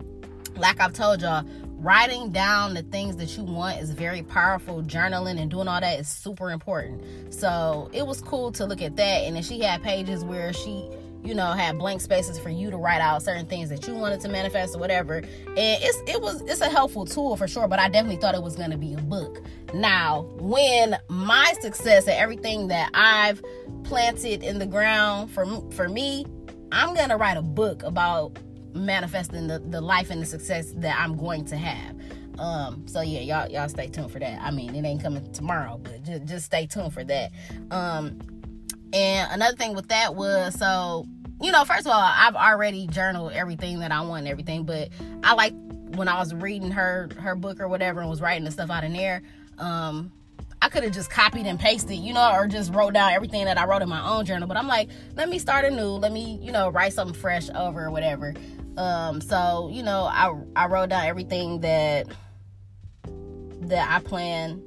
like 0.58 0.82
I've 0.82 0.94
told 0.94 1.22
y'all, 1.22 1.46
writing 1.80 2.32
down 2.32 2.74
the 2.74 2.84
things 2.84 3.16
that 3.16 3.38
you 3.38 3.44
want 3.44 3.80
is 3.80 3.92
very 3.92 4.22
powerful. 4.22 4.84
Journaling 4.84 5.40
and 5.40 5.50
doing 5.50 5.68
all 5.68 5.80
that 5.80 6.00
is 6.00 6.08
super 6.08 6.52
important. 6.52 7.34
So 7.34 7.90
it 7.94 8.06
was 8.06 8.22
cool 8.22 8.52
to 8.54 8.66
look 8.66 8.82
at 8.82 8.98
that. 8.98 9.24
And 9.24 9.36
then 9.36 9.44
she 9.44 9.62
had 9.62 9.82
pages 9.82 10.26
where 10.26 10.52
she 10.52 10.90
you 11.30 11.36
know, 11.36 11.52
have 11.52 11.78
blank 11.78 12.02
spaces 12.02 12.40
for 12.40 12.50
you 12.50 12.72
to 12.72 12.78
write 12.78 13.02
out 13.02 13.22
certain 13.22 13.46
things 13.46 13.70
that 13.70 13.88
you 13.88 13.94
wanted 13.94 14.20
to 14.20 14.28
manifest 14.28 14.76
or 14.76 14.80
whatever. 14.80 15.18
And 15.18 15.28
it's 15.58 16.02
it 16.08 16.20
was 16.20 16.42
it's 16.42 16.62
a 16.62 16.70
helpful 16.70 17.06
tool 17.06 17.38
for 17.38 17.48
sure, 17.48 17.68
but 17.68 17.78
I 17.78 17.88
definitely 17.88 18.18
thought 18.18 18.34
it 18.34 18.42
was 18.42 18.56
gonna 18.56 18.80
be 18.80 18.96
a 18.96 18.98
book. 18.98 19.44
Now, 19.72 20.24
when 20.40 20.98
my 21.08 21.54
success 21.62 22.08
and 22.08 22.18
everything 22.18 22.70
that 22.70 22.90
I've 22.96 23.44
planted 23.84 24.42
in 24.42 24.58
the 24.58 24.66
ground 24.66 25.30
for 25.30 25.46
for 25.72 25.88
me, 25.88 26.26
I'm 26.72 26.96
gonna 26.96 27.16
write 27.16 27.38
a 27.38 27.44
book 27.44 27.84
about 27.84 28.40
manifesting 28.74 29.46
the, 29.46 29.60
the 29.60 29.82
life 29.82 30.10
and 30.10 30.24
the 30.24 30.26
success 30.26 30.74
that 30.78 31.00
I'm 31.00 31.16
going 31.16 31.46
to 31.46 31.58
have. 31.58 31.96
Um, 32.40 32.88
so 32.88 33.02
yeah, 33.02 33.20
y'all 33.20 33.48
y'all 33.52 33.70
stay 33.70 33.88
tuned 33.88 34.12
for 34.12 34.18
that. 34.18 34.42
I 34.42 34.50
mean, 34.50 34.74
it 34.74 34.84
ain't 34.84 35.04
coming 35.04 35.32
tomorrow, 35.32 35.80
but 35.84 36.02
just, 36.02 36.26
just 36.26 36.46
stay 36.48 36.66
tuned 36.66 36.92
for 36.92 37.04
that. 37.04 37.32
Um, 37.70 38.20
and 38.94 39.32
another 39.32 39.56
thing 39.56 39.76
with 39.76 39.90
that 39.90 40.16
was 40.16 40.58
so, 40.58 41.06
you 41.42 41.52
know, 41.52 41.64
first 41.66 41.86
of 41.86 41.88
all, 41.88 42.02
I've 42.02 42.36
already 42.36 42.88
journaled 42.88 43.32
everything 43.34 43.80
that 43.80 43.92
I 43.92 44.02
want 44.02 44.22
and 44.22 44.28
everything, 44.28 44.64
but 44.64 44.90
I 45.24 45.34
like 45.34 45.54
when 45.96 46.08
I 46.08 46.20
was 46.20 46.34
reading 46.34 46.72
her 46.72 47.10
her 47.20 47.36
book 47.36 47.60
or 47.60 47.68
whatever 47.68 48.02
and 48.02 48.10
was 48.10 48.22
writing 48.22 48.44
the 48.44 48.52
stuff 48.52 48.70
out 48.70 48.84
in 48.84 48.94
there, 48.94 49.22
um, 49.58 50.12
I 50.62 50.70
could 50.70 50.84
have 50.84 50.92
just 50.92 51.10
copied 51.10 51.46
and 51.46 51.60
pasted, 51.60 51.98
you 51.98 52.14
know, 52.14 52.32
or 52.34 52.48
just 52.48 52.74
wrote 52.74 52.94
down 52.94 53.14
everything 53.14 53.46
that 53.46 53.58
I 53.58 53.66
wrote 53.66 53.82
in 53.82 53.90
my 53.90 54.06
own 54.06 54.26
journal. 54.26 54.48
But 54.48 54.58
I'm 54.58 54.68
like, 54.68 54.90
let 55.16 55.30
me 55.30 55.40
start 55.40 55.66
anew. 55.66 55.88
Let 55.88 56.12
me, 56.12 56.38
you 56.42 56.52
know, 56.52 56.70
write 56.70 56.94
something 56.94 57.16
fresh 57.16 57.50
over 57.56 57.86
or 57.86 57.92
whatever. 57.92 58.34
Um, 58.78 59.22
so, 59.22 59.70
you 59.72 59.84
know, 59.84 60.04
I 60.04 60.36
I 60.56 60.68
wrote 60.68 60.90
down 60.90 61.06
everything 61.06 61.62
that 61.62 62.08
that 63.62 63.90
I 63.90 64.00
plan 64.00 64.62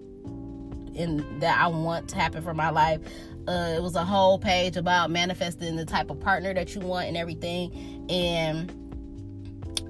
and 0.97 1.43
that 1.43 1.59
I 1.59 1.67
want 1.69 2.09
to 2.11 2.17
happen 2.17 2.43
for 2.43 2.55
my 2.55 2.71
life. 2.71 3.01
Uh, 3.49 3.75
it 3.77 3.83
was 3.83 3.97
a 3.97 4.05
whole 4.05 4.39
page 4.39 4.77
about 4.77 5.11
manifesting 5.11 5.77
the 5.77 5.85
type 5.85 6.11
of 6.11 6.21
partner 6.21 6.55
that 6.55 6.75
you 6.75 6.81
want 6.81 7.09
and 7.09 7.17
everything. 7.17 8.07
And 8.09 8.71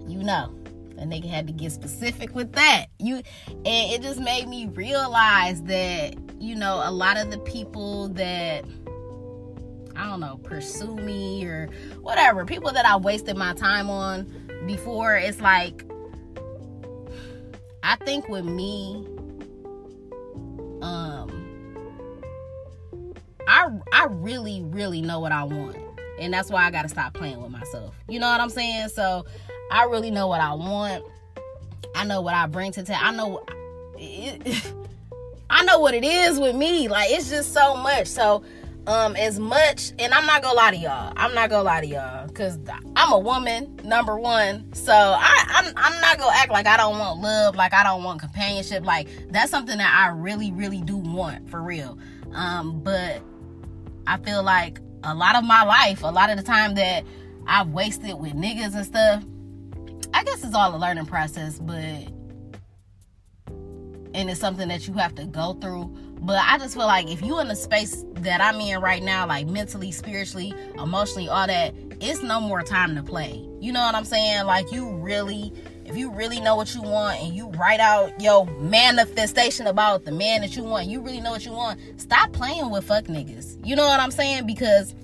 you 0.08 0.22
know, 0.22 0.52
And 0.98 1.10
they 1.10 1.20
had 1.20 1.46
to 1.46 1.52
get 1.52 1.72
specific 1.72 2.34
with 2.34 2.52
that. 2.52 2.86
You 2.98 3.16
and 3.16 3.24
it 3.66 4.02
just 4.02 4.20
made 4.20 4.48
me 4.48 4.66
realize 4.68 5.62
that, 5.64 6.14
you 6.40 6.54
know, 6.54 6.80
a 6.84 6.90
lot 6.90 7.16
of 7.16 7.30
the 7.30 7.38
people 7.38 8.08
that 8.10 8.64
I 9.94 10.06
don't 10.06 10.20
know, 10.20 10.38
pursue 10.42 10.96
me 10.96 11.44
or 11.44 11.68
whatever, 12.00 12.44
people 12.46 12.72
that 12.72 12.86
I 12.86 12.96
wasted 12.96 13.36
my 13.36 13.52
time 13.54 13.90
on 13.90 14.32
before, 14.66 15.16
it's 15.16 15.40
like 15.40 15.84
I 17.82 17.96
think 17.96 18.28
with 18.28 18.44
me, 18.44 19.06
um, 20.82 21.41
I 23.48 23.68
I 23.92 24.06
really 24.10 24.62
really 24.62 25.02
know 25.02 25.20
what 25.20 25.32
I 25.32 25.44
want, 25.44 25.76
and 26.18 26.32
that's 26.32 26.50
why 26.50 26.64
I 26.64 26.70
got 26.70 26.82
to 26.82 26.88
stop 26.88 27.14
playing 27.14 27.40
with 27.40 27.50
myself. 27.50 27.94
You 28.08 28.20
know 28.20 28.28
what 28.28 28.40
I'm 28.40 28.50
saying? 28.50 28.88
So 28.88 29.24
I 29.70 29.84
really 29.84 30.10
know 30.10 30.28
what 30.28 30.40
I 30.40 30.54
want. 30.54 31.04
I 31.94 32.04
know 32.04 32.20
what 32.20 32.34
I 32.34 32.46
bring 32.46 32.72
to 32.72 32.82
town. 32.82 33.00
I 33.00 33.10
know. 33.12 33.44
It, 33.98 34.64
I 35.50 35.64
know 35.64 35.80
what 35.80 35.94
it 35.94 36.04
is 36.04 36.40
with 36.40 36.56
me. 36.56 36.88
Like 36.88 37.10
it's 37.10 37.28
just 37.28 37.52
so 37.52 37.76
much. 37.76 38.06
So 38.06 38.42
um 38.86 39.14
as 39.14 39.38
much 39.38 39.92
and 39.98 40.12
i'm 40.12 40.26
not 40.26 40.42
gonna 40.42 40.56
lie 40.56 40.70
to 40.72 40.76
y'all 40.76 41.12
i'm 41.16 41.32
not 41.34 41.48
gonna 41.48 41.62
lie 41.62 41.80
to 41.80 41.86
y'all 41.86 42.26
because 42.26 42.58
i'm 42.96 43.12
a 43.12 43.18
woman 43.18 43.78
number 43.84 44.18
one 44.18 44.72
so 44.72 44.92
I, 44.92 45.44
I'm, 45.48 45.72
I'm 45.76 46.00
not 46.00 46.18
gonna 46.18 46.36
act 46.36 46.50
like 46.50 46.66
i 46.66 46.76
don't 46.76 46.98
want 46.98 47.20
love 47.20 47.54
like 47.54 47.72
i 47.74 47.84
don't 47.84 48.02
want 48.02 48.20
companionship 48.20 48.84
like 48.84 49.08
that's 49.30 49.50
something 49.50 49.78
that 49.78 49.94
i 49.94 50.08
really 50.08 50.50
really 50.50 50.80
do 50.82 50.96
want 50.96 51.48
for 51.48 51.62
real 51.62 51.96
um 52.32 52.80
but 52.80 53.22
i 54.06 54.16
feel 54.18 54.42
like 54.42 54.78
a 55.04 55.14
lot 55.14 55.36
of 55.36 55.44
my 55.44 55.62
life 55.62 56.02
a 56.02 56.06
lot 56.06 56.30
of 56.30 56.36
the 56.36 56.42
time 56.42 56.74
that 56.74 57.04
i've 57.46 57.68
wasted 57.68 58.18
with 58.18 58.32
niggas 58.34 58.74
and 58.74 58.86
stuff 58.86 59.22
i 60.14 60.22
guess 60.24 60.44
it's 60.44 60.54
all 60.54 60.74
a 60.74 60.78
learning 60.78 61.06
process 61.06 61.58
but 61.58 62.08
and 64.14 64.28
it's 64.28 64.40
something 64.40 64.68
that 64.68 64.86
you 64.86 64.94
have 64.94 65.14
to 65.14 65.24
go 65.26 65.54
through 65.54 65.94
but 66.22 66.40
I 66.46 66.56
just 66.58 66.74
feel 66.76 66.86
like 66.86 67.10
if 67.10 67.20
you 67.20 67.40
in 67.40 67.48
the 67.48 67.56
space 67.56 68.04
that 68.14 68.40
I'm 68.40 68.60
in 68.60 68.80
right 68.80 69.02
now, 69.02 69.26
like 69.26 69.48
mentally, 69.48 69.90
spiritually, 69.90 70.54
emotionally, 70.76 71.28
all 71.28 71.48
that, 71.48 71.74
it's 72.00 72.22
no 72.22 72.40
more 72.40 72.62
time 72.62 72.94
to 72.94 73.02
play. 73.02 73.44
You 73.60 73.72
know 73.72 73.80
what 73.80 73.96
I'm 73.96 74.04
saying? 74.04 74.46
Like 74.46 74.70
you 74.70 74.88
really, 74.88 75.52
if 75.84 75.96
you 75.96 76.10
really 76.10 76.40
know 76.40 76.56
what 76.56 76.74
you 76.74 76.82
want 76.82 77.20
and 77.20 77.34
you 77.34 77.48
write 77.50 77.80
out 77.80 78.20
your 78.20 78.46
manifestation 78.46 79.66
about 79.66 80.04
the 80.04 80.12
man 80.12 80.40
that 80.42 80.56
you 80.56 80.62
want, 80.62 80.86
you 80.86 81.00
really 81.00 81.20
know 81.20 81.30
what 81.30 81.44
you 81.44 81.52
want, 81.52 81.80
stop 82.00 82.32
playing 82.32 82.70
with 82.70 82.84
fuck 82.84 83.04
niggas. 83.04 83.64
You 83.66 83.76
know 83.76 83.86
what 83.86 84.00
I'm 84.00 84.10
saying? 84.10 84.46
Because 84.46 84.94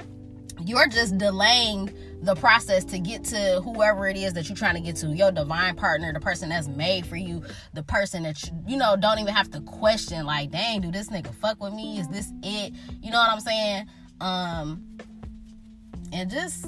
you're 0.64 0.88
just 0.88 1.18
delaying 1.18 1.92
the 2.22 2.34
process 2.34 2.84
to 2.84 2.98
get 2.98 3.24
to 3.24 3.60
whoever 3.62 4.08
it 4.08 4.16
is 4.16 4.32
that 4.32 4.48
you're 4.48 4.56
trying 4.56 4.74
to 4.74 4.80
get 4.80 4.96
to 4.96 5.08
your 5.14 5.30
divine 5.30 5.76
partner 5.76 6.12
the 6.12 6.20
person 6.20 6.48
that's 6.48 6.66
made 6.66 7.06
for 7.06 7.16
you 7.16 7.42
the 7.74 7.82
person 7.82 8.24
that 8.24 8.42
you, 8.42 8.52
you 8.66 8.76
know 8.76 8.96
don't 8.96 9.20
even 9.20 9.32
have 9.32 9.48
to 9.48 9.60
question 9.60 10.26
like 10.26 10.50
dang 10.50 10.80
do 10.80 10.90
this 10.90 11.10
nigga 11.10 11.32
fuck 11.36 11.62
with 11.62 11.72
me 11.72 12.00
is 12.00 12.08
this 12.08 12.32
it 12.42 12.74
you 13.00 13.12
know 13.12 13.18
what 13.18 13.30
i'm 13.30 13.38
saying 13.38 13.86
um 14.20 14.82
and 16.12 16.30
just 16.30 16.66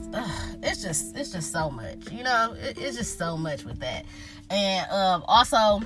it's 0.62 0.82
just 0.82 1.16
it's 1.16 1.32
just 1.32 1.52
so 1.52 1.70
much 1.70 2.10
you 2.10 2.22
know? 2.22 2.54
It, 2.58 2.78
it's 2.78 2.96
just 2.96 3.18
so 3.18 3.36
much 3.36 3.64
with 3.64 3.80
that. 3.80 4.04
And 4.50 4.90
um 4.90 5.24
also 5.26 5.80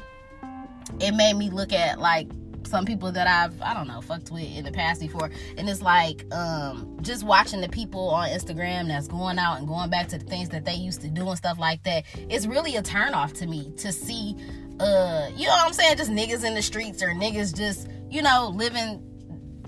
it 1.01 1.13
made 1.13 1.35
me 1.35 1.51
look 1.51 1.73
at 1.73 1.99
like 1.99 2.29
some 2.67 2.85
people 2.85 3.13
that 3.13 3.27
I've 3.27 3.61
I 3.63 3.75
don't 3.75 3.87
know 3.87 4.01
fucked 4.01 4.31
with 4.31 4.45
in 4.45 4.65
the 4.65 4.73
past 4.73 5.01
before, 5.01 5.31
and 5.57 5.69
it's 5.69 5.83
like 5.83 6.25
um, 6.35 6.99
just 7.03 7.23
watching 7.23 7.61
the 7.61 7.69
people 7.69 8.09
on 8.11 8.29
Instagram 8.29 8.89
that's 8.89 9.09
going 9.09 9.39
out 9.39 9.59
and 9.59 9.69
going 9.69 9.91
back 9.91 10.09
to 10.09 10.19
the 10.19 10.25
things 10.25 10.49
that 10.51 10.65
they 10.65 10.75
used 10.75 11.01
to 11.03 11.09
do 11.09 11.29
and 11.29 11.37
stuff 11.37 11.59
like 11.59 11.83
that. 11.85 12.05
It's 12.29 12.47
really 12.47 12.77
a 12.77 12.83
turn 12.83 13.15
off 13.15 13.33
to 13.35 13.47
me 13.47 13.73
to 13.79 13.93
see, 13.93 14.37
uh, 14.81 15.29
you 15.37 15.47
know 15.47 15.53
what 15.53 15.67
I'm 15.67 15.73
saying, 15.73 15.97
just 15.99 16.11
niggas 16.11 16.45
in 16.45 16.55
the 16.55 16.63
streets 16.63 17.03
or 17.03 17.09
niggas 17.09 17.57
just 17.57 17.89
you 18.11 18.23
know 18.23 18.53
living 18.55 19.03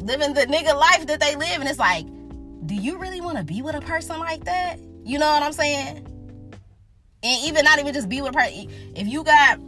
living 0.01 0.35
the 0.35 0.43
nigga 0.43 0.75
life 0.75 1.07
that 1.07 1.21
they 1.21 1.37
live, 1.37 1.61
and 1.61 1.69
it's 1.69 1.79
like, 1.79 2.07
do 2.67 2.75
you 2.75 2.99
really 2.99 3.21
want 3.21 3.39
to 3.39 3.45
be 3.45 3.63
with 3.63 3.75
a 3.75 3.81
person 3.81 4.19
like 4.19 4.45
that? 4.45 4.79
You 5.05 5.19
know 5.19 5.27
what 5.27 5.43
I'm 5.43 5.53
saying? 5.53 6.07
And 7.23 7.45
even 7.45 7.65
not 7.65 7.79
even 7.79 7.95
just 7.95 8.09
be 8.09 8.21
with 8.21 8.31
a 8.31 8.33
person. 8.35 8.71
If 8.95 9.07
you 9.07 9.25
got 9.25 9.59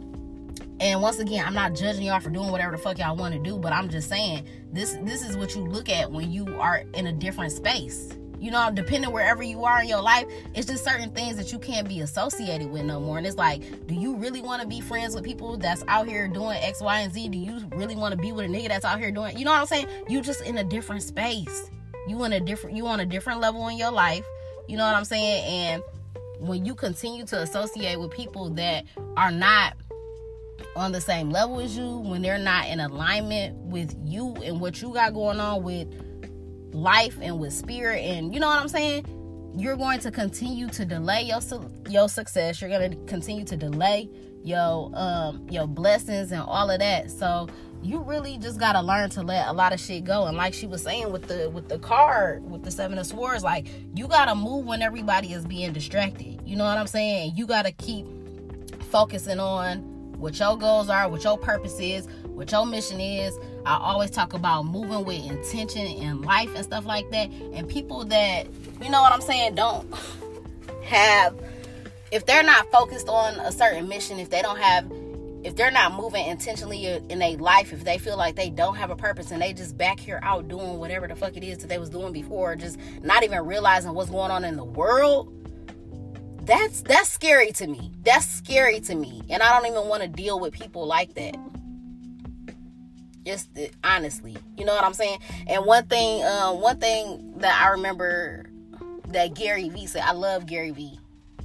and 0.81 1.01
once 1.01 1.19
again, 1.19 1.45
I'm 1.45 1.53
not 1.53 1.75
judging 1.75 2.03
y'all 2.03 2.21
for 2.21 2.29
doing 2.29 2.51
whatever 2.51 2.71
the 2.71 2.77
fuck 2.77 2.99
y'all 2.99 3.15
want 3.15 3.33
to 3.33 3.39
do, 3.39 3.57
but 3.57 3.73
I'm 3.73 3.89
just 3.89 4.07
saying 4.07 4.47
this 4.71 4.93
this 5.01 5.27
is 5.27 5.35
what 5.35 5.55
you 5.55 5.65
look 5.65 5.89
at 5.89 6.11
when 6.11 6.31
you 6.31 6.59
are 6.59 6.83
in 6.93 7.07
a 7.07 7.11
different 7.13 7.51
space. 7.51 8.09
You 8.39 8.51
know, 8.51 8.71
depending 8.73 9.11
wherever 9.11 9.43
you 9.43 9.65
are 9.65 9.81
in 9.81 9.89
your 9.89 10.01
life, 10.01 10.25
it's 10.55 10.65
just 10.65 10.85
certain 10.85 11.11
things 11.11 11.35
that 11.35 11.51
you 11.51 11.59
can't 11.59 11.87
be 11.89 11.99
associated 11.99 12.71
with 12.71 12.83
no 12.83 13.01
more. 13.01 13.17
And 13.17 13.27
it's 13.27 13.35
like, 13.35 13.85
do 13.87 13.93
you 13.93 14.15
really 14.15 14.41
want 14.41 14.61
to 14.61 14.67
be 14.67 14.79
friends 14.79 15.13
with 15.13 15.25
people 15.25 15.57
that's 15.57 15.83
out 15.89 16.07
here 16.07 16.29
doing 16.29 16.57
X, 16.61 16.79
Y, 16.79 16.99
and 17.01 17.13
Z? 17.13 17.27
Do 17.27 17.37
you 17.37 17.67
really 17.73 17.97
want 17.97 18.13
to 18.13 18.17
be 18.17 18.31
with 18.31 18.45
a 18.45 18.47
nigga 18.47 18.69
that's 18.69 18.85
out 18.85 18.99
here 18.99 19.11
doing 19.11 19.37
you 19.37 19.43
know 19.43 19.51
what 19.51 19.59
I'm 19.59 19.65
saying? 19.65 19.87
You 20.07 20.21
just 20.21 20.41
in 20.43 20.57
a 20.57 20.63
different 20.63 21.03
space. 21.03 21.69
You 22.07 22.23
in 22.23 22.33
a 22.33 22.39
different 22.39 22.75
you 22.75 22.87
on 22.87 22.99
a 22.99 23.05
different 23.05 23.39
level 23.39 23.67
in 23.67 23.77
your 23.77 23.91
life. 23.91 24.25
You 24.67 24.77
know 24.77 24.85
what 24.85 24.95
I'm 24.95 25.05
saying? 25.05 25.43
And 25.45 25.83
when 26.39 26.65
you 26.65 26.75
continue 26.75 27.25
to 27.25 27.41
associate 27.41 27.99
with 27.99 28.11
people 28.11 28.49
that 28.51 28.85
are 29.17 29.31
not 29.31 29.75
on 30.75 30.91
the 30.91 31.01
same 31.01 31.29
level 31.29 31.59
as 31.59 31.75
you, 31.75 31.97
when 31.97 32.21
they're 32.21 32.37
not 32.37 32.67
in 32.67 32.79
alignment 32.79 33.55
with 33.57 33.95
you 34.05 34.35
and 34.43 34.61
what 34.61 34.81
you 34.81 34.93
got 34.93 35.13
going 35.13 35.39
on 35.39 35.63
with 35.63 35.87
life 36.71 37.17
and 37.21 37.39
with 37.39 37.53
spirit, 37.53 37.99
and 37.99 38.33
you 38.33 38.39
know 38.39 38.47
what 38.47 38.59
I'm 38.59 38.69
saying, 38.69 39.05
you're 39.57 39.75
going 39.75 39.99
to 39.99 40.11
continue 40.11 40.67
to 40.69 40.85
delay 40.85 41.23
your 41.23 41.39
your 41.89 42.07
success. 42.07 42.61
You're 42.61 42.69
going 42.69 42.91
to 42.91 42.97
continue 43.05 43.43
to 43.45 43.57
delay 43.57 44.09
your 44.43 44.91
um 44.93 45.47
your 45.49 45.67
blessings 45.67 46.31
and 46.31 46.41
all 46.41 46.69
of 46.69 46.79
that. 46.79 47.11
So 47.11 47.47
you 47.81 47.99
really 47.99 48.37
just 48.37 48.59
gotta 48.59 48.81
learn 48.81 49.09
to 49.11 49.21
let 49.21 49.47
a 49.47 49.53
lot 49.53 49.73
of 49.73 49.79
shit 49.79 50.03
go. 50.03 50.25
And 50.25 50.35
like 50.35 50.53
she 50.53 50.67
was 50.67 50.83
saying 50.83 51.11
with 51.11 51.27
the 51.27 51.49
with 51.49 51.69
the 51.69 51.79
card 51.79 52.49
with 52.49 52.63
the 52.63 52.71
seven 52.71 52.97
of 52.97 53.05
swords, 53.05 53.43
like 53.43 53.67
you 53.95 54.07
gotta 54.07 54.35
move 54.35 54.65
when 54.65 54.81
everybody 54.81 55.33
is 55.33 55.45
being 55.45 55.73
distracted. 55.73 56.39
You 56.45 56.55
know 56.55 56.65
what 56.65 56.77
I'm 56.77 56.87
saying? 56.87 57.33
You 57.35 57.45
gotta 57.45 57.71
keep 57.71 58.05
focusing 58.89 59.39
on 59.39 59.79
what 60.19 60.37
your 60.37 60.57
goals 60.57 60.89
are, 60.89 61.07
what 61.07 61.23
your 61.23 61.37
purpose 61.37 61.79
is, 61.79 62.07
what 62.25 62.51
your 62.51 62.65
mission 62.65 62.99
is. 62.99 63.37
I 63.65 63.77
always 63.77 64.11
talk 64.11 64.33
about 64.33 64.63
moving 64.63 65.05
with 65.05 65.25
intention 65.25 65.85
in 65.85 66.21
life 66.21 66.53
and 66.55 66.63
stuff 66.63 66.85
like 66.85 67.09
that. 67.11 67.29
And 67.53 67.67
people 67.67 68.03
that, 68.05 68.47
you 68.81 68.89
know 68.89 69.01
what 69.01 69.13
I'm 69.13 69.21
saying, 69.21 69.55
don't 69.55 69.87
have, 70.83 71.39
if 72.11 72.25
they're 72.25 72.43
not 72.43 72.71
focused 72.71 73.07
on 73.07 73.35
a 73.39 73.51
certain 73.51 73.87
mission, 73.87 74.19
if 74.19 74.29
they 74.29 74.41
don't 74.41 74.59
have, 74.59 74.91
if 75.43 75.55
they're 75.55 75.71
not 75.71 75.93
moving 75.93 76.25
intentionally 76.25 76.85
in 76.85 77.21
a 77.21 77.35
life, 77.37 77.71
if 77.71 77.83
they 77.83 77.97
feel 77.97 78.17
like 78.17 78.35
they 78.35 78.49
don't 78.49 78.75
have 78.75 78.89
a 78.89 78.95
purpose 78.95 79.31
and 79.31 79.41
they 79.41 79.53
just 79.53 79.77
back 79.77 79.99
here 79.99 80.19
out 80.23 80.47
doing 80.47 80.79
whatever 80.79 81.07
the 81.07 81.15
fuck 81.15 81.37
it 81.37 81.43
is 81.43 81.59
that 81.59 81.67
they 81.67 81.77
was 81.77 81.89
doing 81.89 82.11
before, 82.11 82.55
just 82.55 82.77
not 83.03 83.23
even 83.23 83.45
realizing 83.45 83.93
what's 83.93 84.09
going 84.09 84.31
on 84.31 84.43
in 84.43 84.55
the 84.55 84.65
world, 84.65 85.33
that's 86.41 86.81
that's 86.81 87.09
scary 87.09 87.51
to 87.53 87.67
me. 87.67 87.91
That's 88.03 88.25
scary 88.25 88.79
to 88.81 88.95
me. 88.95 89.21
And 89.29 89.43
I 89.43 89.51
don't 89.51 89.71
even 89.71 89.87
want 89.87 90.01
to 90.01 90.09
deal 90.09 90.39
with 90.39 90.53
people 90.53 90.87
like 90.87 91.13
that. 91.13 91.37
Just 93.23 93.49
uh, 93.57 93.67
honestly, 93.83 94.35
you 94.57 94.65
know 94.65 94.73
what 94.73 94.83
I'm 94.83 94.93
saying? 94.93 95.19
And 95.45 95.65
one 95.65 95.85
thing, 95.85 96.25
um, 96.25 96.59
one 96.59 96.79
thing 96.79 97.33
that 97.37 97.61
I 97.63 97.69
remember 97.69 98.49
that 99.09 99.35
Gary 99.35 99.69
Vee 99.69 99.85
said, 99.85 100.01
I 100.03 100.13
love 100.13 100.47
Gary 100.47 100.71
Vee. 100.71 100.98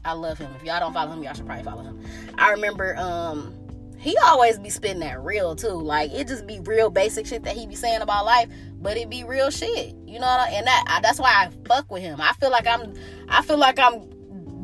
I 0.05 0.13
love 0.13 0.39
him. 0.39 0.51
If 0.57 0.65
y'all 0.65 0.81
don't 0.81 0.93
follow 0.93 1.13
him, 1.13 1.23
y'all 1.23 1.35
should 1.35 1.47
probably 1.47 1.65
follow 1.65 1.83
him. 1.83 2.01
I 2.37 2.51
remember 2.51 2.97
um 2.97 3.55
he 3.99 4.17
always 4.19 4.59
be 4.59 4.69
spitting 4.69 5.01
that 5.01 5.23
real 5.23 5.57
too. 5.57 5.69
Like 5.69 6.13
it 6.13 6.29
just 6.29 6.47
be 6.47 6.61
real 6.61 6.91
basic 6.91 7.27
shit 7.27 7.45
that 7.45 7.57
he 7.57 7.67
be 7.67 7.75
saying 7.75 8.03
about 8.03 8.27
life, 8.27 8.49
but 8.81 8.97
it 8.97 9.09
be 9.09 9.25
real 9.25 9.51
shit. 9.51 9.95
You 10.07 10.19
know, 10.19 10.27
I, 10.27 10.51
and 10.53 10.67
that 10.67 11.01
that's 11.03 11.19
why 11.19 11.31
I 11.31 11.51
fuck 11.67 11.91
with 11.91 12.03
him. 12.03 12.21
I 12.21 12.35
feel 12.35 12.51
like 12.51 12.67
I'm 12.67 12.95
I 13.29 13.43
feel 13.43 13.59
like 13.59 13.79
I'm 13.79 14.11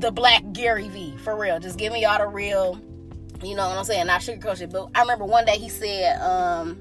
the 0.00 0.11
black 0.11 0.42
Gary 0.52 0.88
Vee 0.88 1.16
for 1.18 1.37
real. 1.37 1.59
Just 1.59 1.78
give 1.78 1.92
me 1.92 2.04
all 2.04 2.18
the 2.18 2.26
real, 2.26 2.80
you 3.42 3.54
know 3.54 3.68
what 3.68 3.78
I'm 3.78 3.85
saying? 3.85 4.06
Not 4.06 4.20
sugarcoat 4.23 4.61
it. 4.61 4.70
But 4.70 4.88
I 4.94 5.02
remember 5.02 5.26
one 5.26 5.44
day 5.44 5.59
he 5.59 5.68
said, 5.68 6.20
um, 6.20 6.78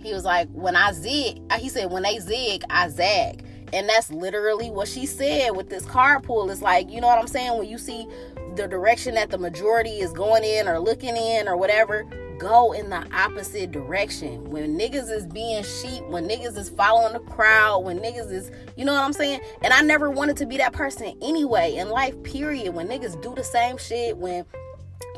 he 0.00 0.12
was 0.12 0.24
like, 0.24 0.48
when 0.50 0.76
I 0.76 0.92
zig, 0.92 1.40
he 1.58 1.68
said, 1.68 1.90
when 1.90 2.04
they 2.04 2.18
zig, 2.20 2.62
I 2.70 2.88
zag. 2.88 3.44
And 3.76 3.86
that's 3.86 4.10
literally 4.10 4.70
what 4.70 4.88
she 4.88 5.04
said 5.04 5.50
with 5.50 5.68
this 5.68 5.84
card 5.84 6.22
pull. 6.22 6.50
It's 6.50 6.62
like, 6.62 6.90
you 6.90 6.98
know 6.98 7.08
what 7.08 7.18
I'm 7.18 7.26
saying? 7.26 7.58
When 7.58 7.68
you 7.68 7.76
see 7.76 8.08
the 8.54 8.66
direction 8.66 9.16
that 9.16 9.28
the 9.28 9.36
majority 9.36 9.98
is 9.98 10.14
going 10.14 10.44
in 10.44 10.66
or 10.66 10.78
looking 10.78 11.14
in 11.14 11.46
or 11.46 11.58
whatever, 11.58 12.04
go 12.38 12.72
in 12.72 12.88
the 12.88 13.06
opposite 13.14 13.72
direction. 13.72 14.48
When 14.50 14.78
niggas 14.78 15.10
is 15.10 15.26
being 15.26 15.62
sheep, 15.62 16.02
when 16.06 16.26
niggas 16.26 16.56
is 16.56 16.70
following 16.70 17.12
the 17.12 17.18
crowd, 17.18 17.80
when 17.80 17.98
niggas 17.98 18.32
is, 18.32 18.50
you 18.78 18.86
know 18.86 18.94
what 18.94 19.04
I'm 19.04 19.12
saying? 19.12 19.40
And 19.60 19.74
I 19.74 19.82
never 19.82 20.10
wanted 20.10 20.38
to 20.38 20.46
be 20.46 20.56
that 20.56 20.72
person 20.72 21.14
anyway 21.20 21.74
in 21.74 21.90
life, 21.90 22.20
period. 22.22 22.74
When 22.74 22.88
niggas 22.88 23.20
do 23.20 23.34
the 23.34 23.44
same 23.44 23.76
shit, 23.76 24.16
when 24.16 24.46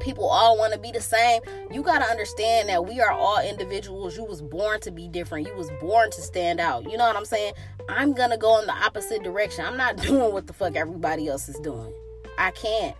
people 0.00 0.26
all 0.28 0.56
want 0.56 0.72
to 0.72 0.78
be 0.78 0.90
the 0.90 1.00
same. 1.00 1.42
You 1.70 1.82
got 1.82 1.98
to 1.98 2.04
understand 2.04 2.68
that 2.68 2.86
we 2.86 3.00
are 3.00 3.12
all 3.12 3.40
individuals. 3.40 4.16
You 4.16 4.24
was 4.24 4.42
born 4.42 4.80
to 4.80 4.90
be 4.90 5.08
different. 5.08 5.46
You 5.46 5.54
was 5.54 5.70
born 5.80 6.10
to 6.10 6.22
stand 6.22 6.60
out. 6.60 6.90
You 6.90 6.96
know 6.96 7.06
what 7.06 7.16
i'm 7.16 7.24
saying? 7.24 7.54
I'm 7.88 8.12
gonna 8.12 8.38
go 8.38 8.58
in 8.60 8.66
the 8.66 8.72
opposite 8.72 9.22
direction. 9.22 9.64
I'm 9.64 9.76
not 9.76 9.96
doing 10.02 10.32
what 10.32 10.46
the 10.46 10.52
fuck 10.52 10.76
everybody 10.76 11.28
else 11.28 11.48
is 11.48 11.58
doing. 11.60 11.92
I 12.38 12.50
can't. 12.52 12.96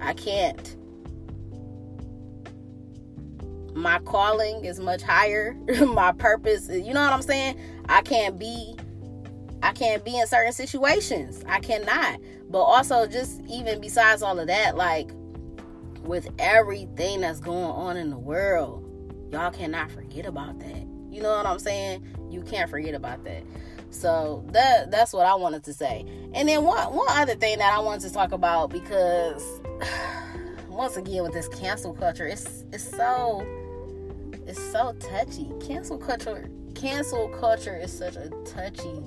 I 0.00 0.12
can't. 0.14 0.76
My 3.74 3.98
calling 4.00 4.64
is 4.64 4.78
much 4.78 5.02
higher. 5.02 5.56
my 5.86 6.12
purpose, 6.12 6.68
you 6.68 6.94
know 6.94 7.02
what 7.02 7.12
I'm 7.12 7.22
saying? 7.22 7.58
I 7.88 8.02
can't 8.02 8.38
be 8.38 8.76
I 9.62 9.72
can't 9.72 10.04
be 10.04 10.18
in 10.18 10.26
certain 10.26 10.52
situations. 10.52 11.42
I 11.48 11.58
cannot. 11.58 12.20
But 12.50 12.60
also 12.60 13.06
just 13.06 13.40
even 13.48 13.80
besides 13.80 14.22
all 14.22 14.38
of 14.38 14.46
that, 14.46 14.76
like 14.76 15.10
with 16.04 16.28
everything 16.38 17.20
that's 17.20 17.40
going 17.40 17.64
on 17.70 17.96
in 17.96 18.10
the 18.10 18.18
world, 18.18 18.84
y'all 19.32 19.50
cannot 19.50 19.90
forget 19.90 20.26
about 20.26 20.58
that. 20.60 20.86
You 21.10 21.22
know 21.22 21.30
what 21.30 21.46
I'm 21.46 21.58
saying? 21.58 22.04
You 22.30 22.42
can't 22.42 22.68
forget 22.68 22.94
about 22.94 23.24
that. 23.24 23.42
So 23.90 24.44
that 24.50 24.90
that's 24.90 25.12
what 25.12 25.26
I 25.26 25.34
wanted 25.34 25.62
to 25.64 25.72
say. 25.72 26.04
And 26.34 26.48
then 26.48 26.64
one 26.64 26.94
one 26.94 27.06
other 27.10 27.36
thing 27.36 27.58
that 27.58 27.72
I 27.72 27.78
wanted 27.80 28.08
to 28.08 28.12
talk 28.12 28.32
about 28.32 28.70
because 28.70 29.60
once 30.68 30.96
again 30.96 31.22
with 31.22 31.32
this 31.32 31.48
cancel 31.48 31.94
culture, 31.94 32.26
it's 32.26 32.64
it's 32.72 32.88
so 32.88 33.46
it's 34.46 34.60
so 34.72 34.92
touchy. 34.94 35.50
Cancel 35.64 35.96
culture 35.96 36.50
cancel 36.74 37.28
culture 37.28 37.76
is 37.76 37.96
such 37.96 38.16
a 38.16 38.30
touchy 38.44 39.00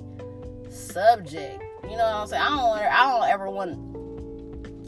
subject. 0.70 1.62
You 1.84 1.96
know 1.96 2.04
what 2.04 2.14
I'm 2.14 2.26
saying? 2.26 2.42
I 2.42 2.48
don't 2.48 2.58
want 2.58 2.82
I 2.82 3.10
don't 3.10 3.28
ever 3.28 3.50
want 3.50 4.07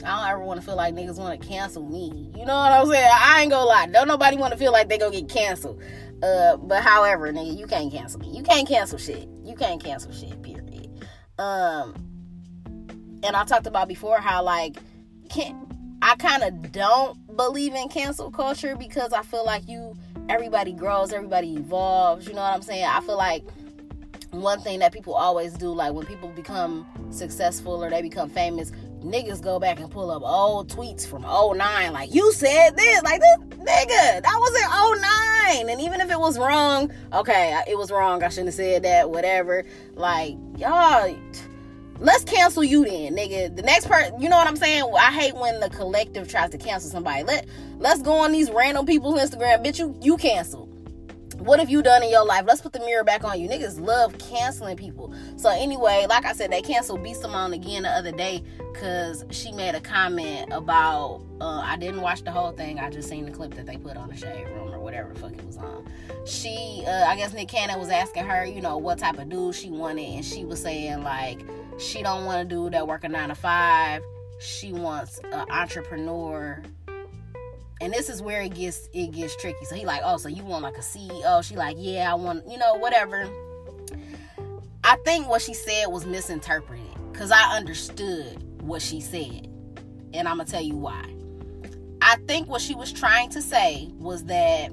I 0.04 0.20
don't 0.20 0.28
ever 0.30 0.44
want 0.44 0.60
to 0.60 0.66
feel 0.66 0.76
like 0.76 0.94
niggas 0.94 1.18
want 1.18 1.40
to 1.40 1.46
cancel 1.46 1.84
me. 1.84 2.30
You 2.36 2.44
know 2.44 2.56
what 2.56 2.72
I'm 2.72 2.86
saying? 2.86 3.10
I 3.12 3.42
ain't 3.42 3.50
gonna 3.50 3.66
lie. 3.66 3.86
Don't 3.86 4.08
nobody 4.08 4.36
want 4.36 4.52
to 4.52 4.58
feel 4.58 4.72
like 4.72 4.88
they 4.88 4.98
gonna 4.98 5.12
get 5.12 5.28
canceled. 5.28 5.82
Uh, 6.22 6.56
but 6.56 6.82
however, 6.82 7.32
nigga, 7.32 7.56
you 7.56 7.66
can't 7.66 7.90
cancel 7.92 8.20
me. 8.20 8.30
You 8.30 8.42
can't 8.42 8.66
cancel 8.66 8.98
shit. 8.98 9.28
You 9.44 9.54
can't 9.54 9.82
cancel 9.82 10.12
shit. 10.12 10.40
Period. 10.42 10.88
Um, 11.38 11.94
and 13.22 13.36
I 13.36 13.44
talked 13.44 13.66
about 13.66 13.88
before 13.88 14.18
how 14.18 14.42
like 14.42 14.76
can 15.28 15.66
I 16.02 16.16
kind 16.16 16.42
of 16.42 16.72
don't 16.72 17.36
believe 17.36 17.74
in 17.74 17.88
cancel 17.88 18.30
culture 18.30 18.74
because 18.76 19.12
I 19.12 19.22
feel 19.22 19.44
like 19.44 19.68
you 19.68 19.96
everybody 20.28 20.72
grows, 20.72 21.12
everybody 21.12 21.54
evolves. 21.54 22.26
You 22.26 22.34
know 22.34 22.42
what 22.42 22.54
I'm 22.54 22.62
saying? 22.62 22.84
I 22.84 23.00
feel 23.00 23.16
like 23.16 23.44
one 24.30 24.60
thing 24.60 24.78
that 24.78 24.92
people 24.92 25.14
always 25.14 25.54
do, 25.54 25.72
like 25.72 25.92
when 25.92 26.06
people 26.06 26.28
become 26.28 26.86
successful 27.10 27.82
or 27.82 27.90
they 27.90 28.02
become 28.02 28.30
famous, 28.30 28.72
niggas 29.02 29.40
go 29.40 29.58
back 29.58 29.80
and 29.80 29.90
pull 29.90 30.10
up 30.10 30.22
old 30.22 30.68
tweets 30.68 31.06
from 31.06 31.22
09 31.22 31.92
like 31.92 32.14
you 32.14 32.32
said 32.32 32.76
this 32.76 33.02
like 33.02 33.20
this 33.20 33.58
nigga 33.58 34.22
that 34.22 34.38
was 34.40 35.56
in 35.56 35.66
09 35.66 35.70
and 35.70 35.80
even 35.80 36.00
if 36.00 36.10
it 36.10 36.18
was 36.18 36.38
wrong 36.38 36.90
okay 37.12 37.58
it 37.66 37.76
was 37.76 37.90
wrong 37.90 38.22
i 38.22 38.28
shouldn't 38.28 38.48
have 38.48 38.54
said 38.54 38.82
that 38.82 39.10
whatever 39.10 39.64
like 39.94 40.36
y'all 40.56 41.14
let's 41.98 42.24
cancel 42.24 42.64
you 42.64 42.84
then 42.84 43.14
nigga. 43.14 43.54
The 43.54 43.62
next 43.62 43.86
part 43.86 44.12
you 44.18 44.28
know 44.28 44.36
what 44.36 44.46
i'm 44.46 44.56
saying? 44.56 44.84
I 44.98 45.12
hate 45.12 45.34
when 45.34 45.60
the 45.60 45.70
collective 45.70 46.28
tries 46.28 46.50
to 46.50 46.58
cancel 46.58 46.90
somebody. 46.90 47.24
Let 47.24 47.46
let's 47.78 48.02
go 48.02 48.12
on 48.12 48.32
these 48.32 48.50
random 48.50 48.86
people's 48.86 49.20
instagram 49.20 49.64
bitch 49.64 49.78
you 49.78 49.94
you 50.00 50.16
cancel 50.16 50.69
what 51.40 51.58
have 51.58 51.70
you 51.70 51.82
done 51.82 52.02
in 52.02 52.10
your 52.10 52.24
life? 52.24 52.44
Let's 52.46 52.60
put 52.60 52.72
the 52.72 52.80
mirror 52.80 53.04
back 53.04 53.24
on 53.24 53.40
you. 53.40 53.48
Niggas 53.48 53.80
love 53.80 54.16
canceling 54.18 54.76
people. 54.76 55.12
So 55.36 55.50
anyway, 55.50 56.06
like 56.08 56.24
I 56.24 56.32
said, 56.32 56.52
they 56.52 56.62
canceled 56.62 57.02
B 57.02 57.14
Simone 57.14 57.52
again 57.54 57.84
the 57.84 57.90
other 57.90 58.12
day 58.12 58.44
because 58.72 59.24
she 59.30 59.52
made 59.52 59.74
a 59.74 59.80
comment 59.80 60.52
about. 60.52 61.22
Uh, 61.40 61.62
I 61.64 61.78
didn't 61.78 62.02
watch 62.02 62.22
the 62.22 62.30
whole 62.30 62.52
thing. 62.52 62.78
I 62.78 62.90
just 62.90 63.08
seen 63.08 63.24
the 63.24 63.30
clip 63.30 63.54
that 63.54 63.64
they 63.64 63.78
put 63.78 63.96
on 63.96 64.10
the 64.10 64.16
shade 64.16 64.46
room 64.48 64.74
or 64.74 64.78
whatever 64.78 65.14
the 65.14 65.20
fuck 65.20 65.32
it 65.32 65.46
was 65.46 65.56
on. 65.56 65.88
She, 66.26 66.84
uh, 66.86 67.06
I 67.06 67.16
guess 67.16 67.32
Nick 67.32 67.48
Cannon 67.48 67.78
was 67.78 67.88
asking 67.88 68.26
her, 68.26 68.44
you 68.44 68.60
know, 68.60 68.76
what 68.76 68.98
type 68.98 69.18
of 69.18 69.30
dude 69.30 69.54
she 69.54 69.70
wanted, 69.70 70.02
and 70.02 70.24
she 70.24 70.44
was 70.44 70.60
saying 70.60 71.02
like 71.02 71.40
she 71.78 72.02
don't 72.02 72.26
want 72.26 72.42
a 72.42 72.44
dude 72.44 72.74
that 72.74 72.86
work 72.86 73.04
a 73.04 73.08
nine 73.08 73.30
to 73.30 73.34
five. 73.34 74.02
She 74.38 74.72
wants 74.72 75.18
an 75.32 75.50
entrepreneur 75.50 76.62
and 77.80 77.92
this 77.92 78.08
is 78.08 78.20
where 78.20 78.42
it 78.42 78.54
gets 78.54 78.88
it 78.92 79.12
gets 79.12 79.36
tricky. 79.36 79.64
So 79.64 79.74
he 79.74 79.84
like, 79.84 80.02
oh, 80.04 80.16
so 80.18 80.28
you 80.28 80.44
want 80.44 80.62
like 80.62 80.76
a 80.76 80.80
CEO? 80.80 81.42
She 81.42 81.56
like, 81.56 81.76
yeah, 81.78 82.10
I 82.10 82.14
want, 82.14 82.48
you 82.48 82.58
know, 82.58 82.74
whatever. 82.74 83.28
I 84.84 84.96
think 85.04 85.28
what 85.28 85.42
she 85.42 85.54
said 85.54 85.86
was 85.86 86.06
misinterpreted 86.06 86.86
because 87.12 87.30
I 87.30 87.56
understood 87.56 88.42
what 88.62 88.82
she 88.82 89.00
said, 89.00 89.48
and 90.12 90.28
I'm 90.28 90.38
gonna 90.38 90.46
tell 90.46 90.62
you 90.62 90.76
why. 90.76 91.04
I 92.02 92.16
think 92.26 92.48
what 92.48 92.60
she 92.60 92.74
was 92.74 92.92
trying 92.92 93.28
to 93.30 93.42
say 93.42 93.90
was 93.98 94.24
that 94.24 94.72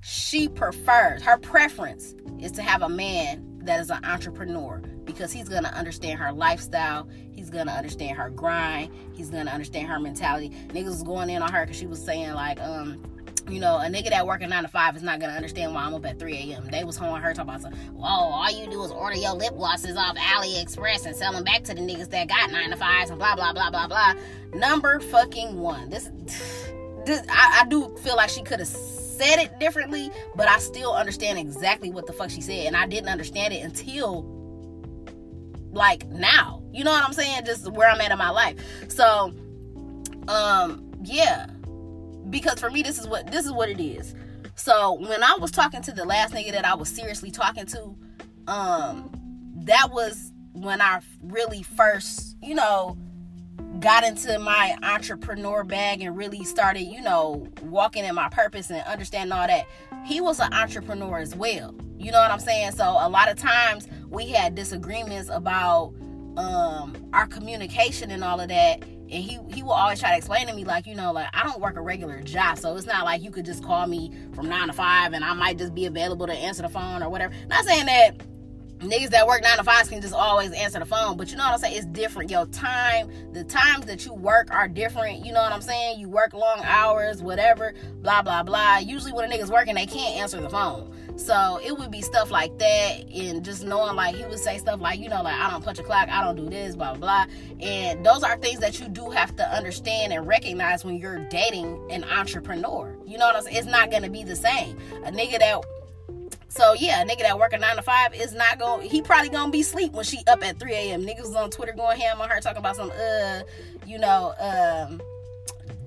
she 0.00 0.48
prefers 0.48 1.22
her 1.22 1.38
preference 1.38 2.14
is 2.40 2.52
to 2.52 2.62
have 2.62 2.82
a 2.82 2.88
man 2.88 3.60
that 3.62 3.80
is 3.80 3.90
an 3.90 4.04
entrepreneur 4.04 4.82
because 5.08 5.32
he's 5.32 5.48
gonna 5.48 5.72
understand 5.74 6.20
her 6.20 6.30
lifestyle. 6.30 7.08
He's 7.32 7.48
gonna 7.50 7.72
understand 7.72 8.16
her 8.18 8.28
grind. 8.28 8.92
He's 9.14 9.30
gonna 9.30 9.50
understand 9.50 9.88
her 9.88 9.98
mentality. 9.98 10.50
Niggas 10.68 10.84
was 10.84 11.02
going 11.02 11.30
in 11.30 11.42
on 11.42 11.50
her 11.50 11.64
because 11.64 11.78
she 11.78 11.86
was 11.86 12.04
saying 12.04 12.34
like, 12.34 12.60
um, 12.60 13.02
you 13.48 13.58
know, 13.58 13.78
a 13.78 13.86
nigga 13.86 14.10
that 14.10 14.26
working 14.26 14.50
nine 14.50 14.64
to 14.64 14.68
five 14.68 14.94
is 14.96 15.02
not 15.02 15.18
gonna 15.18 15.32
understand 15.32 15.72
why 15.74 15.84
I'm 15.84 15.94
up 15.94 16.04
at 16.04 16.18
3 16.18 16.34
a.m. 16.34 16.68
They 16.70 16.84
was 16.84 16.98
on 16.98 17.22
her 17.22 17.32
talking 17.32 17.54
about, 17.54 17.74
whoa, 17.94 18.06
all 18.06 18.50
you 18.50 18.70
do 18.70 18.84
is 18.84 18.90
order 18.90 19.16
your 19.16 19.32
lip 19.32 19.56
glosses 19.56 19.96
off 19.96 20.14
AliExpress 20.16 21.06
and 21.06 21.16
sell 21.16 21.32
them 21.32 21.42
back 21.42 21.64
to 21.64 21.74
the 21.74 21.80
niggas 21.80 22.10
that 22.10 22.28
got 22.28 22.50
nine 22.50 22.68
to 22.70 22.76
fives 22.76 23.08
and 23.08 23.18
blah 23.18 23.34
blah 23.34 23.54
blah 23.54 23.70
blah 23.70 23.88
blah. 23.88 24.12
Number 24.52 25.00
fucking 25.00 25.58
one. 25.58 25.88
This, 25.88 26.10
this 27.06 27.22
I, 27.30 27.62
I 27.62 27.66
do 27.68 27.96
feel 28.02 28.16
like 28.16 28.28
she 28.28 28.42
could 28.42 28.58
have 28.58 28.68
said 28.68 29.38
it 29.38 29.58
differently, 29.58 30.10
but 30.36 30.48
I 30.48 30.58
still 30.58 30.92
understand 30.92 31.38
exactly 31.38 31.90
what 31.90 32.06
the 32.06 32.12
fuck 32.12 32.28
she 32.28 32.42
said, 32.42 32.66
and 32.66 32.76
I 32.76 32.86
didn't 32.86 33.08
understand 33.08 33.54
it 33.54 33.64
until 33.64 34.37
like 35.72 36.06
now. 36.08 36.62
You 36.72 36.84
know 36.84 36.90
what 36.90 37.04
I'm 37.04 37.12
saying? 37.12 37.44
Just 37.44 37.70
where 37.72 37.88
I'm 37.88 38.00
at 38.00 38.10
in 38.10 38.18
my 38.18 38.30
life. 38.30 38.56
So, 38.88 39.34
um, 40.28 40.90
yeah. 41.02 41.46
Because 42.30 42.60
for 42.60 42.70
me, 42.70 42.82
this 42.82 42.98
is 42.98 43.06
what 43.06 43.30
this 43.30 43.46
is 43.46 43.52
what 43.52 43.68
it 43.68 43.80
is. 43.80 44.14
So 44.54 44.94
when 44.94 45.22
I 45.22 45.36
was 45.40 45.50
talking 45.50 45.82
to 45.82 45.92
the 45.92 46.04
last 46.04 46.34
nigga 46.34 46.52
that 46.52 46.66
I 46.66 46.74
was 46.74 46.88
seriously 46.88 47.30
talking 47.30 47.64
to, 47.66 47.94
um, 48.48 49.10
that 49.64 49.90
was 49.92 50.32
when 50.52 50.80
I 50.80 51.00
really 51.22 51.62
first, 51.62 52.36
you 52.42 52.54
know, 52.54 52.98
got 53.80 54.04
into 54.04 54.38
my 54.38 54.76
entrepreneur 54.82 55.62
bag 55.62 56.02
and 56.02 56.16
really 56.16 56.44
started, 56.44 56.82
you 56.82 57.00
know, 57.00 57.46
walking 57.62 58.04
in 58.04 58.14
my 58.14 58.28
purpose 58.28 58.70
and 58.70 58.82
understanding 58.86 59.32
all 59.32 59.46
that. 59.46 59.66
He 60.04 60.20
was 60.20 60.40
an 60.40 60.52
entrepreneur 60.52 61.18
as 61.18 61.34
well. 61.34 61.74
You 61.98 62.12
know 62.12 62.20
what 62.20 62.30
I'm 62.30 62.40
saying? 62.40 62.72
So 62.72 62.84
a 62.84 63.08
lot 63.08 63.30
of 63.30 63.36
times 63.36 63.88
we 64.08 64.28
had 64.28 64.54
disagreements 64.54 65.28
about 65.30 65.94
um 66.36 66.96
our 67.12 67.26
communication 67.26 68.12
and 68.12 68.22
all 68.22 68.40
of 68.40 68.48
that 68.48 68.82
and 68.82 69.12
he 69.24 69.40
he 69.52 69.62
will 69.62 69.72
always 69.72 69.98
try 69.98 70.10
to 70.10 70.16
explain 70.16 70.46
to 70.46 70.54
me 70.54 70.64
like 70.64 70.86
you 70.86 70.94
know 70.94 71.10
like 71.10 71.26
I 71.32 71.42
don't 71.42 71.60
work 71.60 71.76
a 71.76 71.80
regular 71.80 72.20
job 72.22 72.58
so 72.58 72.76
it's 72.76 72.86
not 72.86 73.04
like 73.04 73.22
you 73.22 73.32
could 73.32 73.44
just 73.44 73.64
call 73.64 73.88
me 73.88 74.12
from 74.34 74.48
9 74.48 74.68
to 74.68 74.72
5 74.72 75.12
and 75.14 75.24
I 75.24 75.34
might 75.34 75.58
just 75.58 75.74
be 75.74 75.86
available 75.86 76.28
to 76.28 76.32
answer 76.32 76.62
the 76.62 76.68
phone 76.68 77.02
or 77.02 77.08
whatever 77.08 77.34
not 77.48 77.64
saying 77.64 77.86
that 77.86 78.22
niggas 78.80 79.10
that 79.10 79.26
work 79.26 79.42
nine 79.42 79.56
to 79.56 79.64
five 79.64 79.88
can 79.88 80.00
just 80.00 80.14
always 80.14 80.52
answer 80.52 80.78
the 80.78 80.84
phone. 80.84 81.16
But 81.16 81.30
you 81.30 81.36
know 81.36 81.44
what 81.44 81.54
I'm 81.54 81.58
saying? 81.58 81.76
It's 81.76 81.86
different. 81.86 82.30
Your 82.30 82.46
time, 82.46 83.10
the 83.32 83.44
times 83.44 83.86
that 83.86 84.06
you 84.06 84.14
work 84.14 84.52
are 84.52 84.68
different. 84.68 85.24
You 85.24 85.32
know 85.32 85.42
what 85.42 85.52
I'm 85.52 85.62
saying? 85.62 85.98
You 85.98 86.08
work 86.08 86.32
long 86.32 86.60
hours, 86.62 87.22
whatever, 87.22 87.74
blah, 88.02 88.22
blah, 88.22 88.42
blah. 88.42 88.78
Usually 88.78 89.12
when 89.12 89.30
a 89.30 89.34
nigga's 89.34 89.50
working, 89.50 89.74
they 89.74 89.86
can't 89.86 90.16
answer 90.16 90.40
the 90.40 90.50
phone. 90.50 90.94
So 91.18 91.60
it 91.62 91.76
would 91.76 91.90
be 91.90 92.00
stuff 92.00 92.30
like 92.30 92.56
that, 92.58 93.04
and 93.12 93.44
just 93.44 93.64
knowing 93.64 93.96
like 93.96 94.14
he 94.14 94.24
would 94.24 94.38
say 94.38 94.56
stuff 94.58 94.80
like, 94.80 95.00
you 95.00 95.08
know, 95.08 95.20
like 95.22 95.34
I 95.34 95.50
don't 95.50 95.64
punch 95.64 95.78
a 95.78 95.82
clock, 95.82 96.08
I 96.08 96.22
don't 96.24 96.36
do 96.36 96.48
this, 96.48 96.76
blah 96.76 96.94
blah 96.94 97.26
blah. 97.26 97.34
And 97.60 98.06
those 98.06 98.22
are 98.22 98.38
things 98.38 98.60
that 98.60 98.80
you 98.80 98.88
do 98.88 99.10
have 99.10 99.34
to 99.36 99.48
understand 99.54 100.12
and 100.12 100.26
recognize 100.26 100.84
when 100.84 100.96
you're 100.96 101.18
dating 101.28 101.90
an 101.90 102.04
entrepreneur. 102.04 102.96
You 103.04 103.18
know 103.18 103.26
what 103.26 103.36
I'm 103.36 103.42
saying? 103.42 103.56
It's 103.56 103.66
not 103.66 103.90
gonna 103.90 104.10
be 104.10 104.22
the 104.22 104.36
same. 104.36 104.78
A 105.04 105.10
nigga 105.10 105.40
that 105.40 105.60
so 106.50 106.72
yeah, 106.74 107.02
a 107.02 107.06
nigga 107.06 107.20
that 107.20 107.38
work 107.38 107.52
a 107.52 107.58
nine 107.58 107.76
to 107.76 107.82
five 107.82 108.14
is 108.14 108.32
not. 108.32 108.58
To. 108.58 108.80
He 108.82 109.02
probably 109.02 109.28
gonna 109.28 109.50
be 109.50 109.62
sleep 109.62 109.92
when 109.92 110.04
she 110.04 110.22
up 110.26 110.42
at 110.44 110.58
three 110.58 110.72
a.m. 110.72 111.02
Niggas 111.02 111.20
was 111.20 111.34
on 111.34 111.50
Twitter 111.50 111.72
going 111.72 112.00
ham 112.00 112.20
on 112.20 112.28
her 112.30 112.40
talking 112.40 112.58
about 112.58 112.76
some 112.76 112.90
uh, 112.90 113.40
you 113.86 113.98
know, 113.98 114.34
um, 114.38 115.00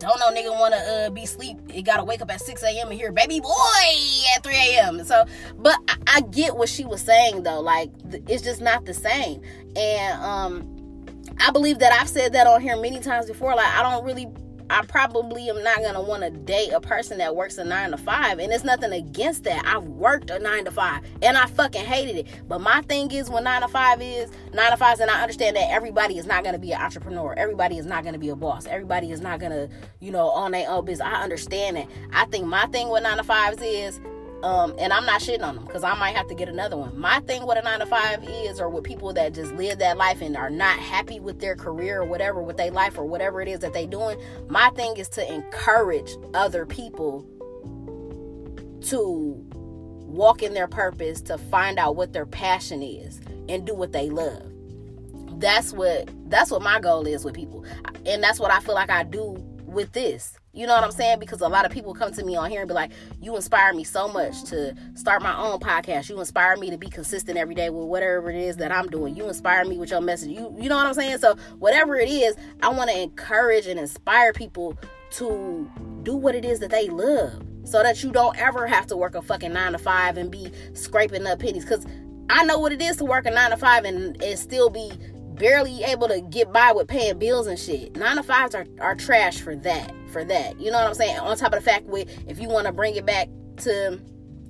don't 0.08 0.20
know 0.20 0.32
nigga 0.32 0.58
wanna 0.60 0.76
uh 0.76 1.10
be 1.10 1.26
sleep. 1.26 1.58
It 1.74 1.84
gotta 1.84 2.04
wake 2.04 2.22
up 2.22 2.32
at 2.32 2.42
six 2.42 2.64
a.m. 2.64 2.90
and 2.90 3.00
hear 3.00 3.12
baby 3.12 3.40
boy 3.40 3.52
at 4.36 4.44
three 4.44 4.56
a.m. 4.56 5.04
So, 5.04 5.26
but 5.58 5.78
I, 5.88 5.96
I 6.08 6.22
get 6.22 6.56
what 6.56 6.70
she 6.70 6.86
was 6.86 7.02
saying 7.02 7.44
though. 7.44 7.60
Like 7.62 7.92
it's 8.28 8.44
just 8.44 8.62
not 8.62 8.86
the 8.86 8.94
same. 8.94 9.42
And 9.76 10.22
um, 10.22 11.06
I 11.40 11.52
believe 11.52 11.80
that 11.80 11.94
I've 11.94 12.10
said 12.10 12.34
that 12.34 12.48
on 12.48 12.62
here 12.62 12.76
many 12.78 13.00
times 13.00 13.28
before. 13.28 13.56
Like 13.56 13.68
I 13.68 13.82
don't 13.82 14.04
really 14.06 14.28
I 14.72 14.86
probably 14.86 15.50
am 15.50 15.62
not 15.64 15.82
gonna 15.82 16.02
want 16.02 16.24
to 16.24 16.30
date 16.30 16.72
a 16.72 16.80
person 16.80 17.18
that 17.18 17.36
works 17.36 17.58
a 17.58 17.66
nine 17.66 17.92
to 17.92 17.98
five, 17.98 18.40
and 18.40 18.54
it's 18.54 18.64
nothing 18.64 18.94
against 18.94 19.44
that. 19.44 19.66
I've 19.66 19.84
worked 19.84 20.30
a 20.30 20.40
nine 20.40 20.64
to 20.64 20.72
five, 20.72 21.04
and 21.22 21.38
I 21.38 21.46
fucking 21.48 21.84
hated 21.84 22.16
it. 22.16 22.28
But 22.48 22.62
my 22.62 22.82
thing 22.84 23.12
is, 23.12 23.30
when 23.30 23.44
nine 23.44 23.64
to 23.64 23.68
five 23.68 24.02
is 24.02 24.32
nine 24.54 24.72
to 24.72 24.78
fives, 24.78 25.02
and 25.02 25.12
I 25.12 25.22
understand 25.22 25.58
that 25.58 25.70
everybody 25.70 26.18
is 26.18 26.26
not 26.26 26.46
gonna 26.46 26.58
be 26.58 26.72
an 26.72 26.82
entrepreneur. 26.82 27.34
Everybody 27.38 27.78
is 27.80 27.86
not 27.86 28.06
gonna 28.06 28.18
be 28.18 28.30
a 28.30 28.36
boss. 28.36 28.66
Everybody 28.66 29.12
is 29.12 29.20
not 29.20 29.42
gonna, 29.42 29.68
you 30.00 30.12
know, 30.12 30.30
on 30.30 30.52
their 30.52 30.70
own 30.70 30.86
business. 30.86 31.06
I 31.06 31.22
understand 31.22 31.76
that. 31.76 31.88
I 32.14 32.24
think 32.28 32.46
my 32.46 32.66
thing 32.68 32.88
with 32.88 33.04
nine 33.04 33.18
to 33.18 33.24
fives 33.24 33.62
is 33.62 34.00
Um, 34.43 34.73
and 34.80 34.91
I'm 34.91 35.06
not 35.06 35.21
shitting 35.21 35.43
on 35.43 35.56
them 35.56 35.65
because 35.65 35.84
I 35.84 35.93
might 35.93 36.15
have 36.15 36.27
to 36.27 36.34
get 36.34 36.49
another 36.49 36.75
one. 36.75 36.99
My 36.99 37.19
thing 37.21 37.45
with 37.45 37.60
a 37.60 37.62
nine 37.62 37.80
to 37.80 37.86
five 37.86 38.27
is, 38.27 38.60
or 38.60 38.69
with 38.69 38.84
people 38.84 39.13
that 39.13 39.34
just 39.34 39.54
live 39.54 39.77
that 39.80 39.97
life 39.97 40.21
and 40.21 40.36
are 40.36 40.49
not 40.49 40.80
happy 40.80 41.19
with 41.19 41.39
their 41.39 41.56
career 41.56 42.01
or 42.01 42.06
whatever, 42.06 42.41
with 42.41 42.58
their 42.58 42.71
life 42.71 42.97
or 42.97 43.06
whatever 43.06 43.41
it 43.41 43.47
is 43.47 43.60
that 43.60 43.73
they're 43.73 43.86
doing. 43.86 44.19
My 44.49 44.71
thing 44.71 44.97
is 44.97 45.10
to 45.10 45.32
encourage 45.32 46.12
other 46.34 46.65
people 46.65 47.27
to 48.86 49.45
walk 50.12 50.41
in 50.41 50.56
their 50.56 50.67
purpose, 50.67 51.21
to 51.21 51.38
find 51.38 51.77
out 51.77 51.95
what 51.95 52.13
their 52.13 52.25
passion 52.25 52.82
is, 52.82 53.21
and 53.47 53.65
do 53.65 53.75
what 53.75 53.91
they 53.91 54.10
love. 54.10 54.43
That's 55.39 55.71
what 55.71 56.10
that's 56.30 56.49
what 56.49 56.62
my 56.62 56.80
goal 56.80 57.06
is 57.06 57.23
with 57.23 57.36
people, 57.36 57.63
and 58.06 58.23
that's 58.23 58.39
what 58.39 58.51
I 58.51 58.60
feel 58.60 58.75
like 58.75 58.89
I 58.89 59.04
do 59.04 59.38
with 59.72 59.94
this. 59.94 60.38
You 60.54 60.68
know 60.68 60.76
what 60.76 60.84
I'm 60.84 60.92
saying? 60.92 61.20
Because 61.20 61.40
a 61.42 61.48
lot 61.48 61.66
of 61.66 61.72
people 61.72 61.94
come 61.94 62.12
to 62.12 62.26
me 62.26 62.36
on 62.36 62.50
here 62.50 62.60
and 62.60 62.68
be 62.68 62.74
like, 62.74 62.92
You 63.22 63.36
inspire 63.36 63.74
me 63.74 63.84
so 63.84 64.08
much 64.08 64.44
to 64.46 64.76
start 64.96 65.22
my 65.22 65.36
own 65.38 65.60
podcast. 65.60 66.10
You 66.10 66.20
inspire 66.20 66.58
me 66.58 66.70
to 66.70 66.78
be 66.78 66.90
consistent 66.90 67.38
every 67.38 67.56
day 67.56 67.70
with 67.70 67.88
whatever 67.88 68.30
it 68.30 68.36
is 68.36 68.58
that 68.58 68.72
I'm 68.72 68.90
doing. 68.90 69.16
You 69.16 69.28
inspire 69.28 69.64
me 69.66 69.78
with 69.78 69.92
your 69.92 70.02
message. 70.02 70.30
You 70.30 70.54
you 70.60 70.68
know 70.68 70.76
what 70.76 70.88
I'm 70.88 70.94
saying? 70.94 71.20
So 71.20 71.36
whatever 71.60 71.96
it 71.96 72.10
is, 72.10 72.36
I 72.62 72.70
want 72.70 72.90
to 72.90 73.02
encourage 73.02 73.68
and 73.68 73.80
inspire 73.80 74.34
people 74.34 74.78
to 75.12 75.70
do 76.04 76.16
what 76.16 76.36
it 76.36 76.44
is 76.44 76.60
that 76.60 76.70
they 76.70 76.90
love. 76.90 77.42
So 77.64 77.84
that 77.84 78.04
you 78.04 78.12
don't 78.12 78.38
ever 78.38 78.68
have 78.68 78.88
to 78.88 78.98
work 78.98 79.16
a 79.16 79.22
fucking 79.22 79.54
nine 79.54 79.72
to 79.74 79.78
five 79.78 80.18
and 80.18 80.32
be 80.32 80.52
scraping 80.74 81.26
up 81.28 81.40
pennies. 81.40 81.64
Cause 81.64 81.86
I 82.30 82.44
know 82.46 82.60
what 82.60 82.72
it 82.72 82.82
is 82.82 82.98
to 82.98 83.06
work 83.06 83.26
a 83.26 83.32
nine 83.32 83.52
to 83.52 83.58
five 83.58 83.86
and, 83.86 84.22
and 84.22 84.40
still 84.40 84.70
be 84.70 84.92
barely 85.41 85.84
able 85.84 86.08
to 86.08 86.21
get 86.21 86.54
by 86.54 86.71
with 86.71 86.88
paying 86.88 87.17
bills 87.17 87.47
and 87.47 87.58
shit. 87.58 87.95
Nine 87.95 88.15
to 88.17 88.23
fives 88.23 88.54
are, 88.54 88.67
are 88.80 88.95
trash 88.95 89.41
for 89.41 89.56
that. 89.56 89.91
For 90.12 90.23
that. 90.23 90.62
You 90.62 90.69
know 90.69 90.77
what 90.77 90.88
I'm 90.88 90.93
saying? 90.93 91.17
On 91.17 91.36
top 91.36 91.54
of 91.54 91.63
the 91.63 91.65
fact 91.65 91.86
with 91.86 92.08
if 92.27 92.39
you 92.39 92.47
want 92.47 92.67
to 92.67 92.71
bring 92.71 92.95
it 92.95 93.08
back 93.08 93.27
to 93.58 93.99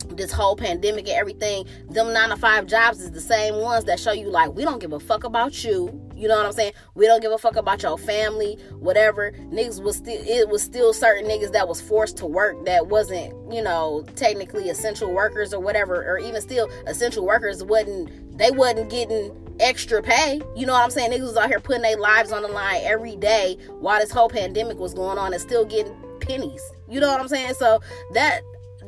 this 0.10 0.34
whole 0.34 0.58
pandemic 0.58 1.08
and 1.08 1.18
everything, 1.18 1.66
them 1.90 2.12
nine 2.12 2.28
to 2.28 2.36
five 2.36 2.66
jobs 2.66 3.00
is 3.00 3.12
the 3.12 3.22
same 3.22 3.56
ones 3.56 3.86
that 3.86 4.02
show 4.02 4.12
you 4.12 4.30
like 4.30 4.54
we 4.54 4.64
don't 4.64 4.80
give 4.80 4.92
a 4.92 5.00
fuck 5.00 5.24
about 5.24 5.64
you. 5.64 6.12
You 6.14 6.28
know 6.28 6.36
what 6.36 6.46
I'm 6.46 6.52
saying? 6.52 6.74
We 6.94 7.06
don't 7.06 7.22
give 7.22 7.32
a 7.32 7.38
fuck 7.38 7.56
about 7.56 7.82
your 7.84 7.98
family, 7.98 8.58
whatever. 8.74 9.32
Niggas 9.32 9.82
was 9.82 9.96
still 9.96 10.22
it 10.22 10.50
was 10.50 10.62
still 10.62 10.92
certain 10.92 11.30
niggas 11.30 11.54
that 11.54 11.70
was 11.70 11.80
forced 11.80 12.18
to 12.18 12.26
work 12.26 12.66
that 12.66 12.88
wasn't, 12.88 13.34
you 13.54 13.62
know, 13.62 14.04
technically 14.18 14.68
essential 14.68 15.14
workers 15.14 15.54
or 15.54 15.62
whatever, 15.62 16.04
or 16.04 16.18
even 16.18 16.42
still 16.42 16.70
essential 16.86 17.26
workers 17.26 17.64
wasn't 17.64 18.38
they 18.38 18.52
wasn't 18.52 18.90
getting 18.90 19.32
extra 19.60 20.02
pay. 20.02 20.42
You 20.56 20.66
know 20.66 20.74
what 20.74 20.84
I'm 20.84 20.92
saying? 20.92 21.12
Niggas 21.12 21.22
was 21.24 21.38
out 21.38 21.50
here 21.50 21.60
putting 21.60 21.82
their 21.82 21.98
lives 21.98 22.32
on 22.32 22.42
the 22.42 22.48
line 22.48 22.82
every 22.84 23.16
day 23.16 23.58
while 23.80 24.00
this 24.00 24.12
whole 24.12 24.30
pandemic 24.30 24.78
was 24.78 24.94
going 24.94 25.18
on 25.18 25.34
and 25.34 25.42
still 25.42 25.66
getting 25.66 25.96
pennies. 26.20 26.62
You 26.88 27.00
know 27.00 27.10
what 27.10 27.22
I'm 27.22 27.28
saying? 27.28 27.54
So 27.56 27.82
that 28.14 28.42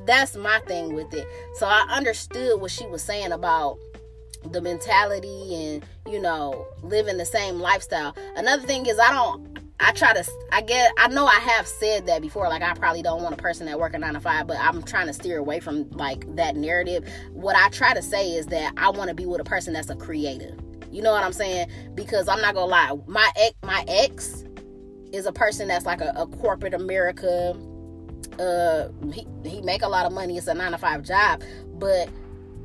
that's 0.06 0.36
my 0.36 0.60
thing 0.67 0.93
with 0.93 1.13
it. 1.13 1.28
So 1.56 1.65
I 1.65 1.86
understood 1.89 2.60
what 2.60 2.71
she 2.71 2.86
was 2.88 3.02
saying 3.02 3.32
about 3.32 3.80
the 4.52 4.60
mentality 4.60 5.56
and 5.56 5.86
you 6.10 6.19
know 6.19 6.67
living 6.82 7.17
the 7.17 7.26
same 7.26 7.60
lifestyle. 7.60 8.15
Another 8.36 8.63
thing 8.63 8.86
is 8.86 8.99
I 8.99 9.12
don't 9.12 9.62
I 9.79 9.91
try 9.91 10.13
to 10.13 10.25
I 10.51 10.62
get 10.62 10.91
I 10.97 11.07
know 11.09 11.25
I 11.25 11.39
have 11.39 11.67
said 11.67 12.05
that 12.07 12.21
before 12.21 12.47
like 12.47 12.62
I 12.62 12.73
probably 12.73 13.01
don't 13.01 13.21
want 13.21 13.33
a 13.33 13.41
person 13.41 13.65
that 13.65 13.79
work 13.79 13.93
a 13.93 13.99
9 13.99 14.13
to 14.13 14.19
5 14.19 14.47
but 14.47 14.57
I'm 14.57 14.83
trying 14.83 15.07
to 15.07 15.13
steer 15.13 15.39
away 15.39 15.59
from 15.59 15.89
like 15.91 16.36
that 16.36 16.55
narrative. 16.55 17.07
What 17.31 17.55
I 17.55 17.69
try 17.69 17.93
to 17.93 18.01
say 18.01 18.31
is 18.31 18.47
that 18.47 18.73
I 18.77 18.89
want 18.89 19.09
to 19.09 19.15
be 19.15 19.25
with 19.25 19.41
a 19.41 19.43
person 19.43 19.73
that's 19.73 19.89
a 19.89 19.95
creative. 19.95 20.57
You 20.91 21.01
know 21.01 21.12
what 21.12 21.23
I'm 21.23 21.33
saying? 21.33 21.69
Because 21.95 22.27
I'm 22.27 22.39
not 22.41 22.53
to 22.53 22.63
lie. 22.63 22.97
My 23.07 23.29
ex 23.36 23.55
my 23.63 23.83
ex 23.88 24.43
is 25.12 25.25
a 25.25 25.33
person 25.33 25.67
that's 25.67 25.86
like 25.86 26.01
a, 26.01 26.13
a 26.15 26.27
corporate 26.27 26.73
America 26.73 27.55
uh 28.39 28.88
he 29.12 29.27
he 29.43 29.62
make 29.62 29.81
a 29.81 29.89
lot 29.89 30.05
of 30.05 30.13
money. 30.13 30.38
It's 30.38 30.47
a 30.47 30.53
9 30.53 30.71
to 30.71 30.77
5 30.77 31.03
job, 31.03 31.43
but 31.73 32.09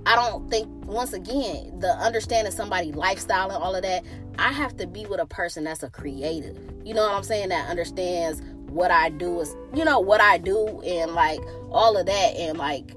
I 0.07 0.15
don't 0.15 0.49
think 0.49 0.69
once 0.87 1.13
again 1.13 1.81
the 1.81 1.91
understanding 1.99 2.53
somebody 2.53 2.93
lifestyle 2.93 3.51
and 3.51 3.63
all 3.63 3.75
of 3.75 3.83
that 3.83 4.05
I 4.39 4.53
have 4.53 4.77
to 4.77 4.87
be 4.87 5.05
with 5.07 5.21
a 5.21 5.27
person 5.27 5.65
that's 5.65 5.83
a 5.83 5.91
creative. 5.91 6.57
You 6.85 6.95
know 6.95 7.03
what 7.03 7.15
I'm 7.15 7.25
saying? 7.25 7.49
That 7.49 7.69
understands 7.69 8.41
what 8.69 8.91
I 8.91 9.09
do 9.11 9.41
is, 9.41 9.57
you 9.75 9.85
know, 9.85 9.99
what 9.99 10.21
I 10.21 10.39
do 10.39 10.81
and 10.83 11.13
like 11.13 11.41
all 11.71 11.97
of 11.97 12.07
that 12.07 12.37
and 12.37 12.57
like 12.57 12.95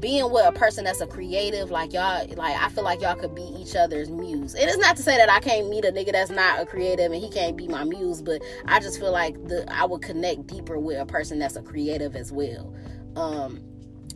being 0.00 0.30
with 0.30 0.46
a 0.46 0.52
person 0.52 0.84
that's 0.84 1.00
a 1.00 1.06
creative, 1.06 1.70
like 1.70 1.92
y'all, 1.92 2.26
like 2.36 2.56
I 2.56 2.68
feel 2.68 2.84
like 2.84 3.00
y'all 3.00 3.16
could 3.16 3.34
be 3.34 3.42
each 3.42 3.74
other's 3.76 4.10
muse. 4.10 4.54
It 4.54 4.68
is 4.68 4.78
not 4.78 4.96
to 4.96 5.02
say 5.02 5.16
that 5.16 5.30
I 5.30 5.40
can't 5.40 5.68
meet 5.68 5.84
a 5.84 5.92
nigga 5.92 6.12
that's 6.12 6.30
not 6.30 6.60
a 6.60 6.66
creative 6.66 7.12
and 7.12 7.22
he 7.22 7.30
can't 7.30 7.56
be 7.56 7.68
my 7.68 7.84
muse, 7.84 8.22
but 8.22 8.42
I 8.66 8.80
just 8.80 9.00
feel 9.00 9.12
like 9.12 9.34
the 9.48 9.66
I 9.72 9.84
would 9.84 10.02
connect 10.02 10.46
deeper 10.46 10.78
with 10.78 10.98
a 10.98 11.06
person 11.06 11.38
that's 11.38 11.56
a 11.56 11.62
creative 11.62 12.16
as 12.16 12.32
well. 12.32 12.74
Um, 13.16 13.60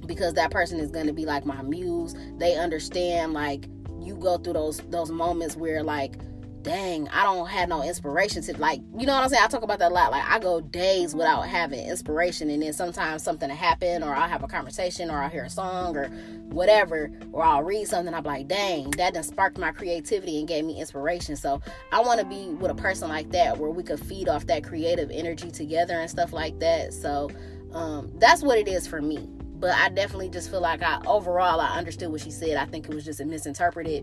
because 0.07 0.35
that 0.35 0.51
person 0.51 0.81
is 0.81 0.91
gonna 0.91 1.13
be 1.13 1.25
like 1.25 1.45
my 1.45 1.63
muse. 1.63 2.15
They 2.39 2.57
understand 2.57 3.33
like 3.33 3.69
you 4.01 4.17
go 4.17 4.39
through 4.39 4.55
those 4.55 4.79
those 4.89 5.11
moments 5.11 5.57
where 5.57 5.83
like 5.83 6.17
dang, 6.63 7.09
I 7.09 7.23
don't 7.25 7.49
have 7.49 7.69
no 7.69 7.83
inspiration 7.83 8.43
to 8.43 8.57
like, 8.59 8.81
you 8.97 9.07
know 9.07 9.15
what 9.15 9.23
I'm 9.23 9.29
saying? 9.29 9.43
I 9.43 9.49
talk 9.49 9.63
about 9.63 9.79
that 9.79 9.93
a 9.93 9.95
lot. 9.95 10.11
Like 10.11 10.25
I 10.29 10.39
go 10.39 10.61
days 10.61 11.15
without 11.15 11.43
having 11.43 11.87
inspiration 11.87 12.51
and 12.51 12.63
then 12.63 12.73
sometimes 12.73 13.23
something 13.23 13.49
will 13.49 13.57
happen 13.57 14.03
or 14.03 14.15
I'll 14.15 14.29
have 14.29 14.43
a 14.43 14.49
conversation 14.49 15.11
or 15.11 15.23
I'll 15.23 15.31
hear 15.31 15.45
a 15.45 15.51
song 15.51 15.97
or 15.97 16.09
whatever, 16.49 17.11
or 17.33 17.45
I'll 17.45 17.63
read 17.63 17.89
something, 17.89 18.15
I'm 18.15 18.25
like, 18.25 18.49
dang, 18.49 18.91
that 18.93 19.15
done 19.15 19.23
sparked 19.23 19.59
my 19.59 19.73
creativity 19.73 20.39
and 20.39 20.47
gave 20.47 20.65
me 20.65 20.81
inspiration. 20.81 21.37
So 21.37 21.61
I 21.93 22.01
wanna 22.01 22.25
be 22.25 22.49
with 22.49 22.71
a 22.71 22.75
person 22.75 23.09
like 23.09 23.31
that 23.31 23.59
where 23.59 23.71
we 23.71 23.83
could 23.83 24.01
feed 24.01 24.29
off 24.29 24.47
that 24.47 24.65
creative 24.65 25.11
energy 25.11 25.51
together 25.51 26.01
and 26.01 26.11
stuff 26.11 26.33
like 26.33 26.59
that. 26.61 26.93
So 26.93 27.31
um, 27.73 28.11
that's 28.19 28.43
what 28.43 28.59
it 28.59 28.69
is 28.69 28.87
for 28.87 29.01
me 29.01 29.29
but 29.61 29.77
I 29.77 29.91
definitely 29.91 30.31
just 30.31 30.51
feel 30.51 30.63
like 30.63 30.83
I 30.83 31.01
overall 31.07 31.61
I 31.61 31.77
understood 31.77 32.11
what 32.11 32.23
she 32.23 32.31
said. 32.31 32.57
I 32.57 32.65
think 32.65 32.89
it 32.89 32.95
was 32.95 33.05
just 33.05 33.23
misinterpreted, 33.25 34.03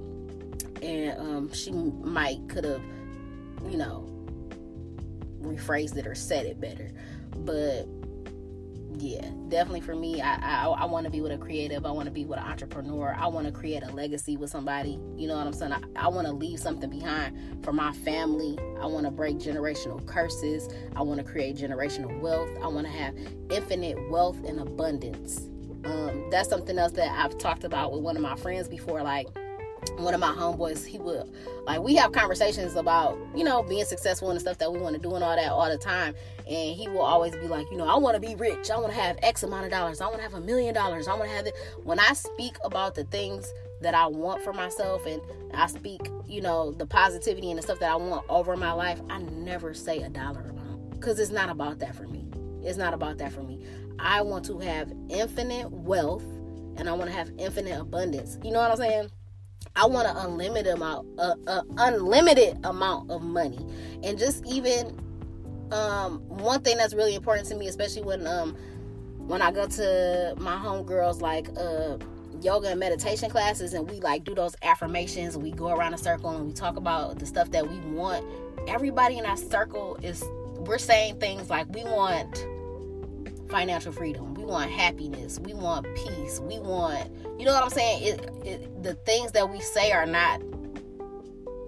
and 0.84 1.20
um, 1.20 1.54
she 1.54 1.72
might 1.72 2.48
could 2.48 2.64
have, 2.64 2.82
you 3.68 3.78
know, 3.78 4.08
rephrased 5.42 5.98
it 5.98 6.06
or 6.06 6.14
said 6.14 6.46
it 6.46 6.62
better. 6.62 6.92
But 7.36 7.88
yeah, 9.02 9.30
definitely 9.50 9.82
for 9.82 9.96
me, 9.96 10.22
I 10.22 10.36
I, 10.36 10.68
I 10.68 10.86
want 10.86 11.06
to 11.06 11.12
be 11.12 11.22
with 11.22 11.32
a 11.32 11.38
creative. 11.38 11.86
I 11.86 11.92
want 11.92 12.06
to 12.06 12.12
be 12.12 12.26
with 12.26 12.40
an 12.40 12.46
entrepreneur. 12.46 13.16
I 13.18 13.28
want 13.28 13.46
to 13.46 13.52
create 13.52 13.84
a 13.84 13.92
legacy 13.92 14.38
with 14.38 14.50
somebody. 14.50 15.00
You 15.16 15.28
know 15.28 15.38
what 15.38 15.48
I'm 15.48 15.54
saying? 15.54 15.74
I, 15.74 15.82
I 15.96 16.08
want 16.08 16.28
to 16.28 16.34
leave 16.34 16.60
something 16.60 16.90
behind 16.90 17.64
for 17.64 17.74
my 17.74 17.92
family. 17.94 18.58
I 18.82 18.86
want 18.86 19.06
to 19.06 19.12
break 19.12 19.38
generational 19.38 20.06
curses. 20.06 20.70
I 20.96 21.02
want 21.02 21.20
to 21.20 21.24
create 21.24 21.58
generational 21.58 22.20
wealth. 22.20 22.50
I 22.62 22.68
want 22.68 22.88
to 22.88 22.94
have 22.94 23.16
infinite 23.50 23.98
wealth 24.10 24.44
and 24.46 24.60
abundance. 24.60 25.50
Um, 25.86 26.30
that's 26.32 26.50
something 26.50 26.78
else 26.78 26.92
that 26.94 27.12
I've 27.18 27.38
talked 27.38 27.64
about 27.64 27.94
with 27.94 28.02
one 28.02 28.16
of 28.16 28.22
my 28.22 28.36
friends 28.36 28.68
before. 28.68 29.02
Like 29.04 29.28
one 29.94 30.14
of 30.14 30.20
my 30.20 30.32
homeboys, 30.32 30.86
he 30.86 30.98
would 30.98 31.32
like 31.66 31.82
we 31.82 31.96
have 31.96 32.12
conversations 32.12 32.76
about 32.76 33.18
you 33.36 33.44
know 33.44 33.64
being 33.64 33.86
successful 33.86 34.30
and 34.30 34.36
the 34.36 34.40
stuff 34.40 34.58
that 34.60 34.72
we 34.72 34.80
want 34.80 34.96
to 34.96 35.02
do 35.02 35.14
and 35.16 35.24
all 35.24 35.36
that 35.36 35.52
all 35.52 35.70
the 35.70 35.78
time. 35.78 36.16
And 36.48 36.76
he 36.76 36.88
will 36.88 37.02
always 37.02 37.34
be 37.34 37.48
like, 37.48 37.70
you 37.72 37.78
know, 37.78 37.88
I 37.88 37.98
want 37.98 38.16
to 38.16 38.26
be 38.26 38.36
rich. 38.36 38.72
I 38.72 38.78
want 38.78 38.94
to 38.94 39.00
have 39.00 39.18
X 39.22 39.44
amount 39.44 39.66
of 39.66 39.72
dollars. 39.72 40.00
I 40.00 40.06
want 40.06 40.18
to 40.18 40.24
have 40.24 40.34
a 40.34 40.40
million 40.40 40.74
dollars. 40.74 41.08
I 41.08 41.14
want 41.14 41.30
to 41.30 41.36
have 41.36 41.46
it. 41.46 41.56
When 41.84 42.00
I 42.00 42.14
speak 42.14 42.56
about 42.64 42.96
the 42.96 43.04
things 43.06 43.52
that 43.82 43.94
I 43.94 44.08
want 44.08 44.42
for 44.44 44.54
myself 44.54 45.06
and 45.06 45.22
I 45.54 45.68
speak, 45.68 46.10
you 46.26 46.42
know, 46.42 46.72
the 46.72 46.86
positivity 46.86 47.50
and 47.50 47.58
the 47.58 47.64
stuff 47.64 47.80
that 47.80 47.92
I 47.92 47.96
want 47.96 48.26
over 48.30 48.56
my 48.56 48.72
life, 48.72 49.02
I 49.10 49.20
never 49.20 49.74
say 49.74 50.02
a 50.04 50.10
dollar 50.10 50.42
amount 50.42 50.92
because 50.92 51.20
it's 51.20 51.32
not 51.32 51.50
about 51.50 51.80
that 51.80 51.96
for 51.96 52.08
me. 52.08 52.28
It's 52.64 52.78
not 52.78 52.94
about 52.94 53.18
that 53.20 53.32
for 53.34 53.44
me. 53.44 53.64
I 54.00 54.22
want 54.22 54.46
to 54.46 54.60
have 54.60 54.92
infinite 55.10 55.70
wealth 55.72 56.24
and 56.78 56.88
I 56.88 56.94
want 56.94 57.10
to 57.10 57.16
have 57.16 57.32
infinite 57.38 57.80
abundance. 57.80 58.38
You 58.44 58.52
know 58.52 58.60
what 58.60 58.72
I'm 58.72 58.78
saying? 58.78 59.10
I 59.78 59.86
want 59.86 60.08
an 60.08 60.18
unlimited 60.18 60.74
amount, 60.74 61.08
a, 61.20 61.36
a 61.46 61.64
unlimited 61.78 62.58
amount 62.64 63.12
of 63.12 63.22
money, 63.22 63.60
and 64.04 64.18
just 64.18 64.44
even 64.48 64.98
um, 65.72 66.20
one 66.28 66.62
thing 66.62 66.78
that's 66.78 66.96
really 66.96 67.14
important 67.14 67.48
to 67.50 67.56
me, 67.56 67.68
especially 67.68 68.02
when 68.02 68.26
um, 68.26 68.56
when 69.18 69.42
I 69.42 69.52
go 69.52 69.68
to 69.68 70.34
my 70.40 70.56
homegirls 70.56 71.22
like 71.22 71.48
uh, 71.58 71.98
yoga 72.42 72.70
and 72.70 72.80
meditation 72.80 73.30
classes, 73.30 73.74
and 73.76 73.90
we 73.90 74.00
like 74.00 74.24
do 74.24 74.34
those 74.34 74.56
affirmations, 74.64 75.38
we 75.38 75.52
go 75.52 75.70
around 75.70 75.94
a 75.94 75.98
circle 76.00 76.32
and 76.32 76.48
we 76.48 76.54
talk 76.54 76.76
about 76.76 77.20
the 77.20 77.28
stuff 77.28 77.52
that 77.52 77.70
we 77.70 77.78
want. 77.92 78.26
Everybody 78.68 79.20
in 79.20 79.26
our 79.28 79.38
circle 79.38 79.98
is 80.02 80.24
we're 80.58 80.80
saying 80.80 81.20
things 81.20 81.52
like 81.52 81.68
we 81.74 81.84
want 81.84 82.48
financial 83.50 83.92
freedom. 83.92 84.37
Want 84.48 84.72
happiness. 84.72 85.40
We 85.40 85.54
want 85.54 85.86
peace. 85.94 86.40
We 86.40 86.58
want, 86.60 87.12
you 87.38 87.46
know 87.46 87.54
what 87.54 87.64
I'm 87.64 87.70
saying? 87.70 88.02
It, 88.02 88.30
it, 88.46 88.84
the 88.84 88.94
things 88.94 89.34
that 89.34 89.50
we 89.50 89.60
say 89.60 89.92
are 89.92 90.06
not 90.06 90.42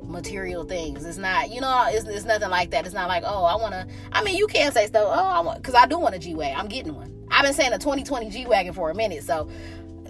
material 0.02 0.64
things. 0.64 1.06
It's 1.06 1.18
not, 1.18 1.50
you 1.50 1.60
know, 1.60 1.88
it's, 1.90 2.08
it's 2.08 2.24
nothing 2.24 2.50
like 2.50 2.72
that. 2.72 2.86
It's 2.86 2.96
not 2.96 3.10
like, 3.10 3.24
oh, 3.26 3.44
I 3.44 3.56
want 3.56 3.74
to, 3.74 3.86
I 4.14 4.24
mean, 4.24 4.38
you 4.38 4.48
can 4.48 4.72
say 4.72 4.88
stuff, 4.88 5.08
oh, 5.08 5.12
I 5.12 5.42
want, 5.42 5.62
because 5.62 5.76
I 5.76 5.88
do 5.88 6.00
want 6.00 6.16
a 6.16 6.20
G 6.20 6.36
Wagon. 6.36 6.58
I'm 6.58 6.70
getting 6.70 6.96
one. 6.96 7.14
I've 7.30 7.44
been 7.44 7.54
saying 7.54 7.74
a 7.74 7.78
2020 7.78 8.30
G 8.30 8.46
Wagon 8.46 8.72
for 8.72 8.90
a 8.90 8.96
minute. 8.96 9.24
So, 9.24 9.50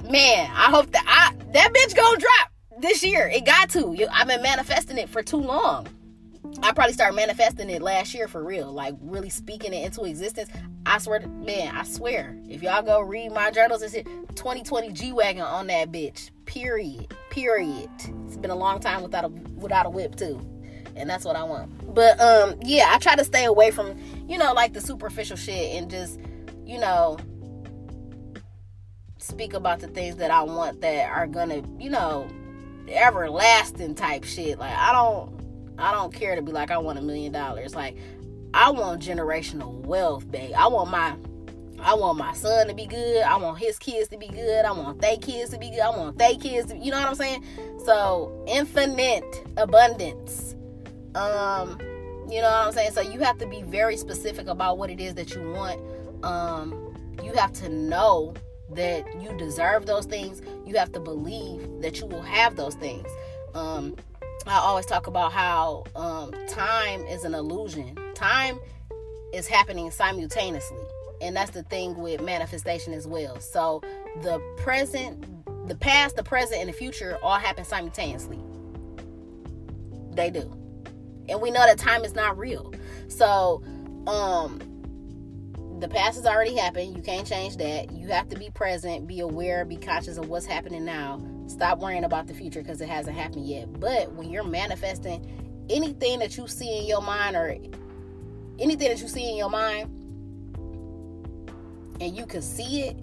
man, 0.03 0.49
I 0.53 0.69
hope 0.69 0.91
that 0.91 1.03
I, 1.07 1.35
that 1.53 1.73
bitch 1.73 1.95
gonna 1.95 2.19
drop 2.19 2.51
this 2.79 3.03
year. 3.03 3.27
It 3.27 3.47
got 3.47 3.71
to. 3.71 4.07
I've 4.11 4.27
been 4.27 4.43
manifesting 4.43 4.99
it 4.99 5.09
for 5.09 5.23
too 5.23 5.41
long. 5.41 5.87
I 6.61 6.71
probably 6.73 6.93
started 6.93 7.15
manifesting 7.15 7.69
it 7.69 7.81
last 7.81 8.13
year 8.13 8.27
for 8.27 8.43
real, 8.43 8.71
like 8.71 8.95
really 9.01 9.29
speaking 9.29 9.73
it 9.73 9.85
into 9.85 10.03
existence. 10.03 10.49
I 10.85 10.97
swear, 10.97 11.21
man, 11.27 11.75
I 11.75 11.83
swear, 11.83 12.37
if 12.49 12.63
y'all 12.63 12.81
go 12.81 13.01
read 13.01 13.31
my 13.31 13.51
journals, 13.51 13.81
it's 13.81 13.93
2020 13.93 14.91
G 14.91 15.11
wagon 15.13 15.43
on 15.43 15.67
that 15.67 15.91
bitch. 15.91 16.31
Period. 16.45 17.13
Period. 17.29 17.89
It's 18.25 18.37
been 18.37 18.51
a 18.51 18.55
long 18.55 18.79
time 18.79 19.03
without 19.03 19.25
a 19.25 19.27
without 19.27 19.85
a 19.85 19.89
whip 19.89 20.15
too, 20.15 20.41
and 20.95 21.09
that's 21.09 21.23
what 21.23 21.35
I 21.35 21.43
want. 21.43 21.93
But 21.93 22.19
um, 22.19 22.55
yeah, 22.63 22.89
I 22.91 22.97
try 22.97 23.15
to 23.15 23.23
stay 23.23 23.45
away 23.45 23.71
from 23.71 23.95
you 24.27 24.37
know 24.37 24.53
like 24.53 24.73
the 24.73 24.81
superficial 24.81 25.37
shit 25.37 25.75
and 25.75 25.89
just 25.89 26.19
you 26.65 26.79
know 26.79 27.17
speak 29.17 29.53
about 29.53 29.79
the 29.79 29.87
things 29.87 30.15
that 30.15 30.31
I 30.31 30.41
want 30.41 30.81
that 30.81 31.09
are 31.11 31.27
gonna 31.27 31.61
you 31.77 31.89
know 31.89 32.27
everlasting 32.87 33.95
type 33.95 34.23
shit. 34.23 34.57
Like 34.57 34.75
I 34.75 34.91
don't 34.91 35.38
I 35.79 35.91
don't 35.91 36.13
care 36.13 36.35
to 36.35 36.41
be 36.41 36.51
like 36.51 36.71
I 36.71 36.77
want 36.77 36.99
a 36.99 37.01
million 37.01 37.31
dollars. 37.31 37.75
Like 37.75 37.97
I 38.53 38.71
want 38.71 39.01
generational 39.01 39.73
wealth, 39.85 40.29
babe. 40.29 40.53
I 40.55 40.67
want 40.67 40.91
my 40.91 41.15
I 41.81 41.93
want 41.93 42.17
my 42.17 42.33
son 42.33 42.67
to 42.67 42.73
be 42.73 42.85
good. 42.85 43.23
I 43.23 43.37
want 43.37 43.57
his 43.57 43.79
kids 43.79 44.09
to 44.09 44.17
be 44.17 44.27
good. 44.27 44.65
I 44.65 44.71
want 44.71 45.01
they 45.01 45.17
kids 45.17 45.51
to 45.51 45.57
be 45.57 45.69
good. 45.69 45.79
I 45.79 45.89
want 45.89 46.17
they 46.17 46.35
kids 46.35 46.67
to 46.71 46.77
you 46.77 46.91
know 46.91 46.99
what 46.99 47.09
I'm 47.09 47.15
saying? 47.15 47.43
So 47.85 48.43
infinite 48.47 49.47
abundance. 49.57 50.55
Um, 51.15 51.79
you 52.29 52.41
know 52.41 52.49
what 52.49 52.67
I'm 52.67 52.71
saying? 52.73 52.91
So 52.91 53.01
you 53.01 53.19
have 53.19 53.37
to 53.39 53.47
be 53.47 53.61
very 53.63 53.97
specific 53.97 54.47
about 54.47 54.77
what 54.77 54.89
it 54.89 54.99
is 54.99 55.15
that 55.15 55.33
you 55.33 55.51
want. 55.51 55.81
Um, 56.23 56.95
you 57.23 57.33
have 57.33 57.53
to 57.53 57.69
know 57.69 58.33
that 58.71 59.05
you 59.21 59.35
deserve 59.37 59.85
those 59.85 60.05
things. 60.05 60.41
You 60.65 60.75
have 60.75 60.91
to 60.91 60.99
believe 60.99 61.81
that 61.81 61.99
you 61.99 62.05
will 62.05 62.21
have 62.21 62.55
those 62.55 62.75
things. 62.75 63.07
Um, 63.55 63.95
I 64.49 64.57
always 64.57 64.87
talk 64.87 65.05
about 65.05 65.31
how 65.31 65.83
um, 65.95 66.33
time 66.47 67.01
is 67.01 67.23
an 67.23 67.35
illusion. 67.35 67.95
Time 68.15 68.59
is 69.31 69.47
happening 69.47 69.91
simultaneously. 69.91 70.83
And 71.21 71.35
that's 71.35 71.51
the 71.51 71.61
thing 71.61 71.95
with 71.97 72.19
manifestation 72.21 72.93
as 72.93 73.05
well. 73.05 73.39
So 73.41 73.83
the 74.23 74.39
present, 74.57 75.23
the 75.67 75.75
past, 75.75 76.15
the 76.15 76.23
present, 76.23 76.61
and 76.61 76.69
the 76.69 76.73
future 76.73 77.19
all 77.21 77.37
happen 77.37 77.63
simultaneously. 77.63 78.39
They 80.13 80.31
do. 80.31 80.51
And 81.29 81.39
we 81.41 81.51
know 81.51 81.63
that 81.67 81.77
time 81.77 82.03
is 82.03 82.15
not 82.15 82.35
real. 82.35 82.73
So, 83.07 83.61
um, 84.07 84.59
the 85.79 85.87
past 85.87 86.17
has 86.17 86.25
already 86.25 86.55
happened. 86.55 86.97
You 86.97 87.03
can't 87.03 87.27
change 87.27 87.57
that. 87.57 87.91
You 87.91 88.07
have 88.07 88.27
to 88.29 88.35
be 88.35 88.49
present, 88.49 89.05
be 89.05 89.19
aware, 89.19 89.63
be 89.63 89.77
conscious 89.77 90.17
of 90.17 90.27
what's 90.27 90.47
happening 90.47 90.83
now. 90.85 91.21
Stop 91.49 91.79
worrying 91.79 92.03
about 92.03 92.27
the 92.27 92.33
future 92.33 92.61
because 92.61 92.79
it 92.79 92.87
hasn't 92.87 93.17
happened 93.17 93.47
yet. 93.47 93.79
But 93.79 94.11
when 94.13 94.29
you're 94.29 94.43
manifesting 94.43 95.65
anything 95.69 96.19
that 96.19 96.37
you 96.37 96.47
see 96.47 96.79
in 96.79 96.85
your 96.85 97.01
mind 97.01 97.35
or 97.35 97.57
anything 98.59 98.87
that 98.89 99.01
you 99.01 99.07
see 99.07 99.29
in 99.29 99.35
your 99.35 99.49
mind 99.49 99.89
and 101.99 102.15
you 102.15 102.25
can 102.25 102.41
see 102.41 102.83
it, 102.83 102.97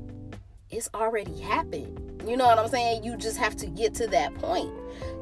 it's 0.71 0.89
already 0.95 1.39
happened. 1.41 2.23
You 2.27 2.37
know 2.37 2.47
what 2.47 2.59
I'm 2.59 2.69
saying? 2.69 3.05
You 3.05 3.17
just 3.17 3.37
have 3.37 3.57
to 3.57 3.67
get 3.67 3.95
to 3.95 4.07
that 4.09 4.35
point. 4.37 4.73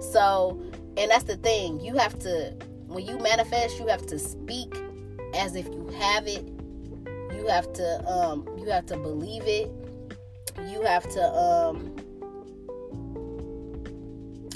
So, 0.01 0.61
and 0.97 1.11
that's 1.11 1.25
the 1.25 1.37
thing. 1.37 1.81
You 1.81 1.97
have 1.97 2.19
to, 2.21 2.55
when 2.87 3.05
you 3.05 3.19
manifest, 3.19 3.79
you 3.79 3.87
have 3.89 4.07
to 4.07 4.19
speak 4.19 4.75
as 5.35 5.57
if 5.57 5.67
you 5.67 5.89
have 5.99 6.27
it 6.27 6.49
you 7.45 7.51
have 7.51 7.71
to 7.75 8.11
um 8.11 8.49
you 8.57 8.67
have 8.71 8.87
to 8.87 8.97
believe 8.97 9.43
it 9.47 9.71
you 10.67 10.83
have 10.83 11.03
to 11.11 11.23
um 11.35 11.94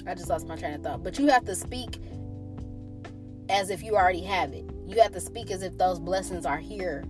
i 0.08 0.14
just 0.14 0.28
lost 0.28 0.46
my 0.46 0.56
train 0.56 0.74
of 0.74 0.82
thought. 0.82 1.02
But 1.02 1.18
you 1.18 1.26
have 1.28 1.44
to 1.44 1.54
speak 1.54 1.98
as 3.48 3.70
if 3.70 3.82
you 3.82 3.96
already 3.96 4.22
have 4.22 4.52
it. 4.52 4.64
You 4.86 5.00
have 5.00 5.12
to 5.12 5.20
speak 5.20 5.50
as 5.50 5.62
if 5.62 5.76
those 5.78 5.98
blessings 5.98 6.46
are 6.46 6.58
here 6.58 7.04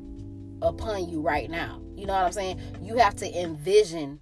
upon 0.63 1.09
you 1.09 1.21
right 1.21 1.51
now. 1.51 1.81
You 1.97 2.07
know 2.07 2.15
what 2.15 2.25
i'm 2.25 2.33
saying? 2.33 2.61
You 2.83 2.97
have 2.99 3.17
to 3.17 3.41
envision 3.41 4.21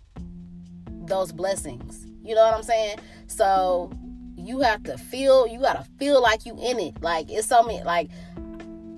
those 0.89 1.33
blessings. 1.33 2.07
You 2.23 2.35
know 2.35 2.45
what 2.45 2.55
i'm 2.55 2.63
saying? 2.63 2.99
So 3.27 3.91
you 4.37 4.61
have 4.61 4.83
to 4.85 4.99
feel 4.99 5.47
you 5.47 5.61
gotta 5.61 5.85
feel 5.99 6.23
like 6.23 6.47
you 6.47 6.57
in 6.63 6.79
it. 6.79 7.03
Like 7.03 7.31
it's 7.31 7.49
so 7.49 7.63
many 7.63 7.83
like 7.83 8.11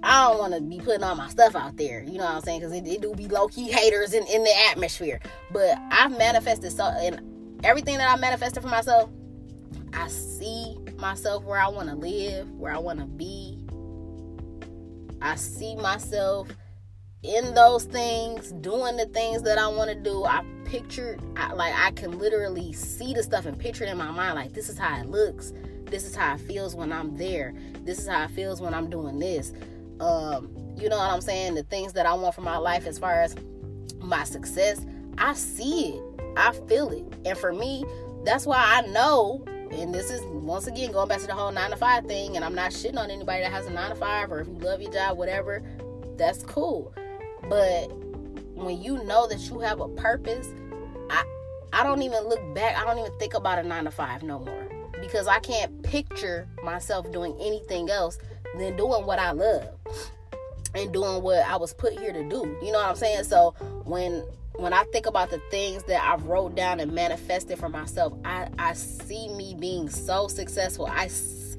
I 0.03 0.29
don't 0.29 0.39
want 0.39 0.55
to 0.55 0.61
be 0.61 0.79
putting 0.79 1.03
all 1.03 1.17
my 1.17 1.29
stuff 1.29 1.57
out 1.57 1.77
there, 1.77 2.05
you 2.05 2.19
know 2.19 2.25
what 2.25 2.37
I'm 2.37 2.41
saying? 2.43 2.61
Because 2.61 2.73
it, 2.73 2.87
it, 2.87 3.01
do 3.01 3.15
be 3.15 3.27
low 3.27 3.49
key 3.49 3.69
haters 3.69 4.15
in, 4.15 4.25
in 4.29 4.45
the 4.45 4.55
atmosphere. 4.71 5.21
But 5.51 5.77
I've 5.91 6.17
manifested 6.17 6.71
so, 6.71 6.85
and 6.85 7.21
everything 7.65 7.99
that 7.99 8.09
I 8.09 8.19
manifested 8.21 8.63
for 8.63 8.69
myself, 8.69 9.11
I 9.93 10.09
see 10.09 10.77
myself 10.97 11.45
where 11.45 11.61
I 11.61 11.69
want 11.69 11.89
to 11.89 11.95
live, 11.95 12.51
where 12.53 12.73
I 12.73 12.79
want 12.79 13.01
to 13.01 13.07
be. 13.07 13.65
I 15.21 15.35
see 15.35 15.75
myself 15.77 16.49
in 17.23 17.55
those 17.55 17.85
things, 17.85 18.53
doing 18.53 18.97
the 18.97 19.07
things 19.07 19.43
that 19.43 19.59
I 19.59 19.67
want 19.69 19.91
to 19.91 19.97
do. 19.97 20.25
I 20.25 20.45
pictured, 20.65 21.21
I, 21.37 21.53
like, 21.53 21.75
I 21.75 21.91
can 21.93 22.19
literally 22.19 22.73
see 22.73 23.15
the 23.15 23.23
stuff 23.23 23.47
and 23.47 23.59
picture 23.59 23.85
it 23.85 23.91
in 23.91 23.99
my 23.99 24.11
mind, 24.11 24.37
like, 24.37 24.53
this 24.53 24.69
is 24.69 24.79
how 24.79 25.01
it 25.01 25.09
looks. 25.09 25.53
This 25.87 26.05
is 26.05 26.15
how 26.15 26.35
it 26.35 26.41
feels 26.41 26.77
when 26.77 26.93
I'm 26.93 27.17
there. 27.17 27.55
This 27.85 27.99
is 27.99 28.07
how 28.07 28.25
it 28.25 28.31
feels 28.31 28.61
when 28.61 28.75
I'm 28.75 28.91
doing 28.91 29.19
this 29.19 29.53
um, 30.01 30.49
you 30.77 30.89
know 30.89 30.99
what 30.99 31.11
I'm 31.11 31.21
saying? 31.21 31.55
The 31.55 31.65
things 31.65 31.93
that 31.95 32.07
I 32.07 32.15
want 32.15 32.35
for 32.35 32.43
my 32.43 32.57
life 32.57 32.87
as 32.87 32.99
far 32.99 33.21
as 33.21 33.35
my 34.01 34.25
success, 34.25 34.85
I 35.19 35.35
see 35.35 35.95
it, 35.95 36.03
I 36.37 36.53
feel 36.69 36.91
it. 36.91 37.05
And 37.25 37.37
for 37.37 37.53
me, 37.53 37.85
that's 38.25 38.47
why 38.47 38.59
I 38.59 38.87
know, 38.89 39.45
and 39.71 39.95
this 39.95 40.11
is 40.11 40.23
once 40.23 40.67
again 40.67 40.93
going 40.93 41.09
back 41.09 41.21
to 41.21 41.27
the 41.27 41.35
whole 41.35 41.53
nine 41.53 41.71
to 41.71 41.77
five 41.77 42.07
thing, 42.07 42.37
and 42.37 42.45
I'm 42.45 42.55
not 42.55 42.71
shitting 42.71 42.99
on 42.99 43.11
anybody 43.11 43.43
that 43.43 43.53
has 43.53 43.67
a 43.67 43.71
nine 43.71 43.91
to 43.91 43.97
five 43.97 44.33
or 44.33 44.41
if 44.41 44.49
you 44.49 44.55
love 44.55 44.81
your 44.81 44.93
job, 44.93 45.19
whatever, 45.19 45.63
that's 46.17 46.43
cool. 46.43 46.93
But 47.49 47.87
when 48.55 48.81
you 48.83 49.03
know 49.05 49.27
that 49.29 49.41
you 49.49 49.61
have 49.61 49.81
a 49.81 49.89
purpose, 49.89 50.49
I 51.11 51.25
I 51.73 51.83
don't 51.83 52.03
even 52.03 52.25
look 52.29 52.55
back, 52.55 52.77
I 52.77 52.85
don't 52.85 52.99
even 52.99 53.17
think 53.19 53.35
about 53.35 53.59
a 53.59 53.63
nine 53.63 53.85
to 53.85 53.91
five 53.91 54.23
no 54.23 54.39
more. 54.39 54.69
Because 55.01 55.29
I 55.29 55.39
can't 55.39 55.83
picture 55.83 56.49
myself 56.65 57.11
doing 57.13 57.37
anything 57.41 57.89
else 57.89 58.19
than 58.57 58.77
doing 58.77 59.07
what 59.07 59.19
I 59.19 59.31
love 59.31 59.69
and 60.75 60.93
doing 60.93 61.23
what 61.23 61.47
I 61.47 61.57
was 61.57 61.73
put 61.73 61.99
here 61.99 62.13
to 62.13 62.29
do. 62.29 62.59
You 62.63 62.73
know 62.73 62.79
what 62.79 62.89
I'm 62.89 62.97
saying? 62.97 63.25
So 63.25 63.55
when 63.85 64.25
when 64.59 64.73
I 64.73 64.83
think 64.85 65.07
about 65.07 65.31
the 65.31 65.41
things 65.51 65.85
that 65.85 66.03
I've 66.03 66.27
wrote 66.27 66.57
down 66.57 66.81
and 66.81 66.93
manifested 66.93 67.59
for 67.59 67.69
myself, 67.69 68.13
I 68.25 68.49
I 68.59 68.73
see 68.73 69.29
me 69.29 69.55
being 69.59 69.89
so 69.89 70.29
successful. 70.29 70.87
I 70.87 71.09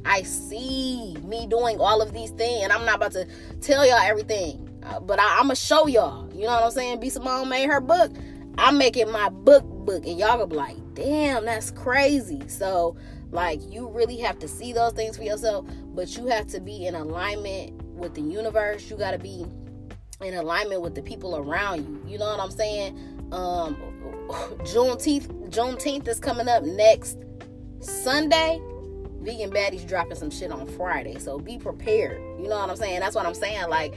I 0.05 0.21
see 0.23 1.15
me 1.23 1.47
doing 1.47 1.79
all 1.79 2.01
of 2.01 2.13
these 2.13 2.31
things, 2.31 2.63
and 2.63 2.73
I'm 2.73 2.85
not 2.85 2.95
about 2.95 3.13
to 3.13 3.25
tell 3.61 3.85
y'all 3.85 3.97
everything, 3.97 4.69
uh, 4.83 4.99
but 4.99 5.19
I, 5.19 5.37
am 5.39 5.43
gonna 5.43 5.55
show 5.55 5.87
y'all. 5.87 6.29
You 6.33 6.41
know 6.41 6.51
what 6.51 6.63
I'm 6.63 6.71
saying? 6.71 6.99
B 6.99 7.09
Simone 7.09 7.47
made 7.47 7.67
her 7.69 7.79
book. 7.79 8.11
I'm 8.57 8.77
making 8.77 9.09
my 9.11 9.29
book 9.29 9.63
book, 9.63 10.05
and 10.05 10.19
y'all 10.19 10.37
gonna 10.37 10.47
be 10.47 10.57
like, 10.57 10.77
"Damn, 10.93 11.45
that's 11.45 11.71
crazy." 11.71 12.47
So 12.49 12.97
like 13.31 13.61
you 13.71 13.87
really 13.87 14.17
have 14.17 14.39
to 14.39 14.47
see 14.47 14.73
those 14.73 14.91
things 14.91 15.15
for 15.15 15.23
yourself, 15.23 15.65
but 15.93 16.17
you 16.17 16.27
have 16.27 16.47
to 16.47 16.59
be 16.59 16.85
in 16.85 16.95
alignment 16.95 17.81
with 17.93 18.15
the 18.15 18.21
universe. 18.21 18.89
You 18.89 18.97
got 18.97 19.11
to 19.11 19.19
be 19.19 19.45
in 20.21 20.33
alignment 20.33 20.81
with 20.81 20.95
the 20.95 21.01
people 21.01 21.37
around 21.37 21.85
you. 21.85 22.11
You 22.11 22.17
know 22.17 22.25
what 22.25 22.41
I'm 22.41 22.51
saying? 22.51 22.97
Um 23.31 23.77
Juneteenth 24.65 25.49
Juneteenth 25.49 26.07
is 26.09 26.19
coming 26.19 26.49
up 26.49 26.63
next 26.63 27.17
Sunday. 27.79 28.59
Vegan 29.21 29.49
Baddies 29.49 29.87
dropping 29.87 30.15
some 30.15 30.29
shit 30.29 30.51
on 30.51 30.67
Friday. 30.67 31.17
So 31.19 31.39
be 31.39 31.57
prepared. 31.57 32.21
You 32.37 32.49
know 32.49 32.57
what 32.59 32.69
I'm 32.69 32.75
saying? 32.75 32.99
That's 32.99 33.15
what 33.15 33.25
I'm 33.25 33.33
saying. 33.33 33.69
Like 33.69 33.95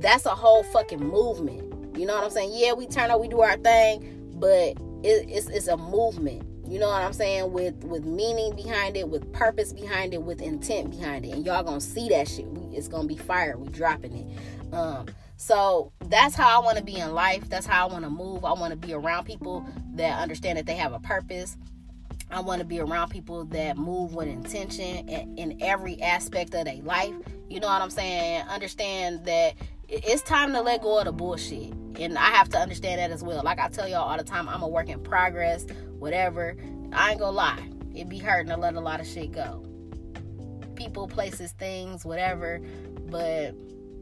that's 0.00 0.24
a 0.24 0.34
whole 0.34 0.62
fucking 0.62 1.06
movement. 1.06 1.98
You 1.98 2.06
know 2.06 2.14
what 2.14 2.24
I'm 2.24 2.30
saying? 2.30 2.52
Yeah, 2.54 2.72
we 2.72 2.86
turn 2.86 3.10
up, 3.10 3.20
we 3.20 3.28
do 3.28 3.40
our 3.40 3.58
thing, 3.58 4.30
but 4.36 4.76
it, 5.02 5.28
it's 5.28 5.48
it's 5.48 5.68
a 5.68 5.76
movement 5.76 6.46
you 6.68 6.80
know 6.80 6.88
what 6.88 7.00
i'm 7.00 7.12
saying 7.12 7.52
with 7.52 7.76
with 7.84 8.04
meaning 8.04 8.52
behind 8.56 8.96
it 8.96 9.08
with 9.08 9.32
purpose 9.32 9.72
behind 9.72 10.12
it 10.12 10.20
with 10.20 10.42
intent 10.42 10.90
behind 10.90 11.24
it 11.24 11.30
and 11.30 11.46
y'all 11.46 11.62
gonna 11.62 11.80
see 11.80 12.08
that 12.08 12.26
shit 12.26 12.44
we, 12.46 12.76
it's 12.76 12.88
gonna 12.88 13.06
be 13.06 13.16
fire 13.16 13.56
we 13.56 13.68
dropping 13.68 14.12
it 14.16 14.74
um 14.74 15.06
so 15.36 15.92
that's 16.06 16.34
how 16.34 16.60
i 16.60 16.64
want 16.64 16.78
to 16.78 16.84
be 16.84 16.96
in 16.96 17.12
life 17.12 17.48
that's 17.48 17.66
how 17.66 17.86
i 17.88 17.92
want 17.92 18.04
to 18.04 18.10
move 18.10 18.44
i 18.44 18.52
want 18.52 18.70
to 18.70 18.76
be 18.76 18.92
around 18.92 19.24
people 19.24 19.66
that 19.94 20.20
understand 20.20 20.58
that 20.58 20.66
they 20.66 20.76
have 20.76 20.92
a 20.92 21.00
purpose 21.00 21.56
I 22.28 22.40
want 22.40 22.58
to 22.58 22.66
be 22.66 22.80
around 22.80 23.10
people 23.10 23.44
that 23.46 23.76
move 23.76 24.16
with 24.16 24.26
intention 24.26 25.08
in, 25.08 25.58
every 25.62 26.02
aspect 26.02 26.54
of 26.54 26.64
their 26.64 26.82
life. 26.82 27.14
You 27.48 27.60
know 27.60 27.68
what 27.68 27.80
I'm 27.80 27.90
saying? 27.90 28.42
Understand 28.48 29.24
that 29.26 29.54
it's 29.88 30.22
time 30.22 30.52
to 30.54 30.60
let 30.60 30.82
go 30.82 30.98
of 30.98 31.04
the 31.04 31.12
bullshit. 31.12 31.72
And 32.00 32.18
I 32.18 32.30
have 32.30 32.48
to 32.48 32.58
understand 32.58 32.98
that 32.98 33.12
as 33.12 33.22
well. 33.22 33.42
Like 33.44 33.60
I 33.60 33.68
tell 33.68 33.88
y'all 33.88 34.08
all 34.08 34.16
the 34.16 34.24
time, 34.24 34.48
I'm 34.48 34.62
a 34.62 34.68
work 34.68 34.88
in 34.88 35.00
progress 35.04 35.66
whatever. 35.98 36.56
I 36.92 37.10
ain't 37.10 37.20
gonna 37.20 37.36
lie, 37.36 37.68
it 37.94 38.08
be 38.08 38.18
hurting 38.18 38.50
to 38.50 38.56
let 38.56 38.74
a 38.74 38.80
lot 38.80 39.00
of 39.00 39.06
shit 39.06 39.32
go. 39.32 39.64
People, 40.74 41.08
places, 41.08 41.52
things, 41.52 42.04
whatever, 42.04 42.60
but 43.08 43.54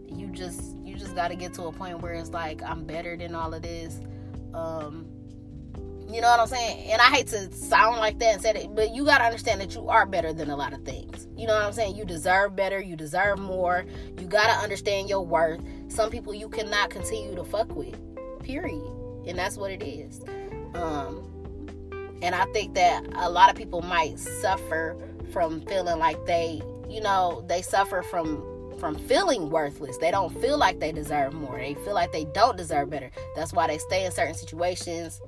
you 0.08 0.26
just 0.32 0.76
you 0.94 1.00
just 1.00 1.14
got 1.14 1.28
to 1.28 1.36
get 1.36 1.52
to 1.54 1.64
a 1.64 1.72
point 1.72 2.00
where 2.00 2.14
it's 2.14 2.30
like 2.30 2.62
I'm 2.62 2.84
better 2.84 3.16
than 3.16 3.34
all 3.34 3.52
of 3.52 3.62
this. 3.62 4.00
Um, 4.54 5.06
You 6.08 6.20
know 6.20 6.28
what 6.28 6.38
I'm 6.38 6.46
saying? 6.46 6.90
And 6.92 7.00
I 7.02 7.06
hate 7.06 7.26
to 7.28 7.50
sound 7.52 7.96
like 7.96 8.18
that 8.20 8.34
and 8.34 8.42
say 8.42 8.50
it, 8.50 8.74
but 8.74 8.94
you 8.94 9.04
gotta 9.04 9.24
understand 9.24 9.60
that 9.60 9.74
you 9.74 9.88
are 9.88 10.06
better 10.06 10.32
than 10.32 10.50
a 10.50 10.56
lot 10.56 10.72
of 10.72 10.84
things. 10.84 11.26
You 11.36 11.46
know 11.46 11.54
what 11.54 11.64
I'm 11.64 11.72
saying? 11.72 11.96
You 11.96 12.04
deserve 12.04 12.54
better, 12.54 12.80
you 12.80 12.94
deserve 12.94 13.38
more. 13.38 13.84
You 14.20 14.26
gotta 14.28 14.52
understand 14.62 15.08
your 15.08 15.24
worth. 15.26 15.60
Some 15.88 16.10
people 16.10 16.32
you 16.34 16.48
cannot 16.48 16.90
continue 16.90 17.34
to 17.34 17.42
fuck 17.42 17.74
with. 17.74 17.98
Period. 18.44 18.84
And 19.26 19.38
that's 19.38 19.56
what 19.56 19.72
it 19.72 19.82
is. 19.82 20.20
Um 20.74 21.30
and 22.22 22.34
I 22.34 22.44
think 22.52 22.74
that 22.74 23.04
a 23.16 23.28
lot 23.28 23.50
of 23.50 23.56
people 23.56 23.82
might 23.82 24.18
suffer 24.18 24.96
from 25.32 25.62
feeling 25.62 25.98
like 25.98 26.24
they, 26.26 26.62
you 26.88 27.00
know, 27.00 27.44
they 27.48 27.62
suffer 27.62 28.02
from 28.02 28.44
from 28.78 28.96
feeling 28.96 29.50
worthless. 29.50 29.96
They 29.98 30.10
don't 30.10 30.32
feel 30.40 30.58
like 30.58 30.80
they 30.80 30.92
deserve 30.92 31.34
more. 31.34 31.58
They 31.58 31.74
feel 31.74 31.94
like 31.94 32.12
they 32.12 32.24
don't 32.26 32.56
deserve 32.56 32.90
better. 32.90 33.10
That's 33.34 33.52
why 33.52 33.66
they 33.66 33.78
stay 33.78 34.04
in 34.04 34.12
certain 34.12 34.34
situations. 34.34 35.20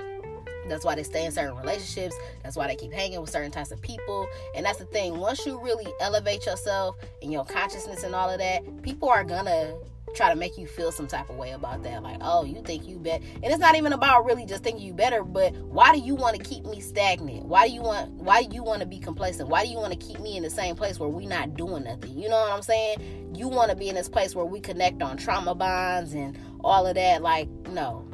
That's 0.69 0.85
why 0.85 0.97
they 0.97 1.05
stay 1.05 1.25
in 1.25 1.33
certain 1.33 1.57
relationships. 1.57 2.17
That's 2.43 2.57
why 2.57 2.67
they 2.67 2.77
keep 2.77 2.93
hanging 2.93 3.21
with 3.21 3.31
certain 3.31 3.51
types 3.51 3.71
of 3.71 3.81
people. 3.81 4.27
And 4.55 4.67
that's 4.67 4.79
the 4.79 4.85
thing. 4.87 5.19
Once 5.19 5.47
you 5.47 5.61
really 5.61 5.87
elevate 6.01 6.47
yourself 6.47 6.97
and 7.23 7.33
your 7.33 7.45
consciousness 7.45 8.03
and 8.03 8.15
all 8.15 8.29
of 8.29 8.39
that, 8.39 8.83
people 8.83 9.09
are 9.09 9.25
gonna 9.25 9.75
try 10.17 10.31
to 10.31 10.37
make 10.37 10.59
you 10.59 10.67
feel 10.67 10.91
some 10.91 11.07
type 11.07 11.29
of 11.31 11.37
way 11.37 11.53
about 11.53 11.83
that. 11.83 12.03
Like, 12.03 12.19
oh, 12.21 12.45
you 12.45 12.63
think 12.63 12.89
you 12.89 12.99
bet. 12.99 13.23
And 13.43 13.45
it's 13.45 13.59
not 13.59 13.77
even 13.77 13.93
about 13.93 14.25
really 14.25 14.47
just 14.47 14.63
thinking 14.63 14.85
you 14.85 14.95
better, 14.95 15.23
but 15.23 15.55
why 15.55 15.93
do 15.95 16.01
you 16.01 16.15
want 16.15 16.37
to 16.37 16.43
keep 16.43 16.65
me 16.65 16.81
stagnant? 16.81 17.45
Why 17.45 17.69
do 17.69 17.75
you 17.75 17.83
want 17.83 18.11
why 18.13 18.43
do 18.43 18.55
you 18.55 18.63
want 18.63 18.81
to 18.81 18.87
be 18.87 18.99
complacent? 18.99 19.49
Why 19.49 19.65
do 19.65 19.71
you 19.71 19.77
want 19.77 19.93
to 19.93 19.99
keep 19.99 20.21
me 20.21 20.37
in 20.37 20.43
the 20.43 20.51
same 20.51 20.75
place 20.75 20.99
where 20.99 21.09
we 21.09 21.27
not 21.27 21.55
doing 21.55 21.85
nothing? 21.85 22.19
You 22.19 22.29
know 22.29 22.41
what 22.41 22.53
I'm 22.53 22.63
saying? 22.63 23.35
You 23.35 23.49
want 23.49 23.71
to 23.71 23.77
be 23.77 23.89
in 23.89 23.95
this 23.95 24.09
place 24.09 24.35
where 24.35 24.47
we 24.47 24.61
connect 24.61 25.03
on 25.03 25.17
trauma 25.17 25.55
bonds 25.55 26.15
and 26.15 26.39
all 26.61 26.87
of 26.87 26.95
that. 26.95 27.23
Like, 27.23 27.49
no. 27.71 28.09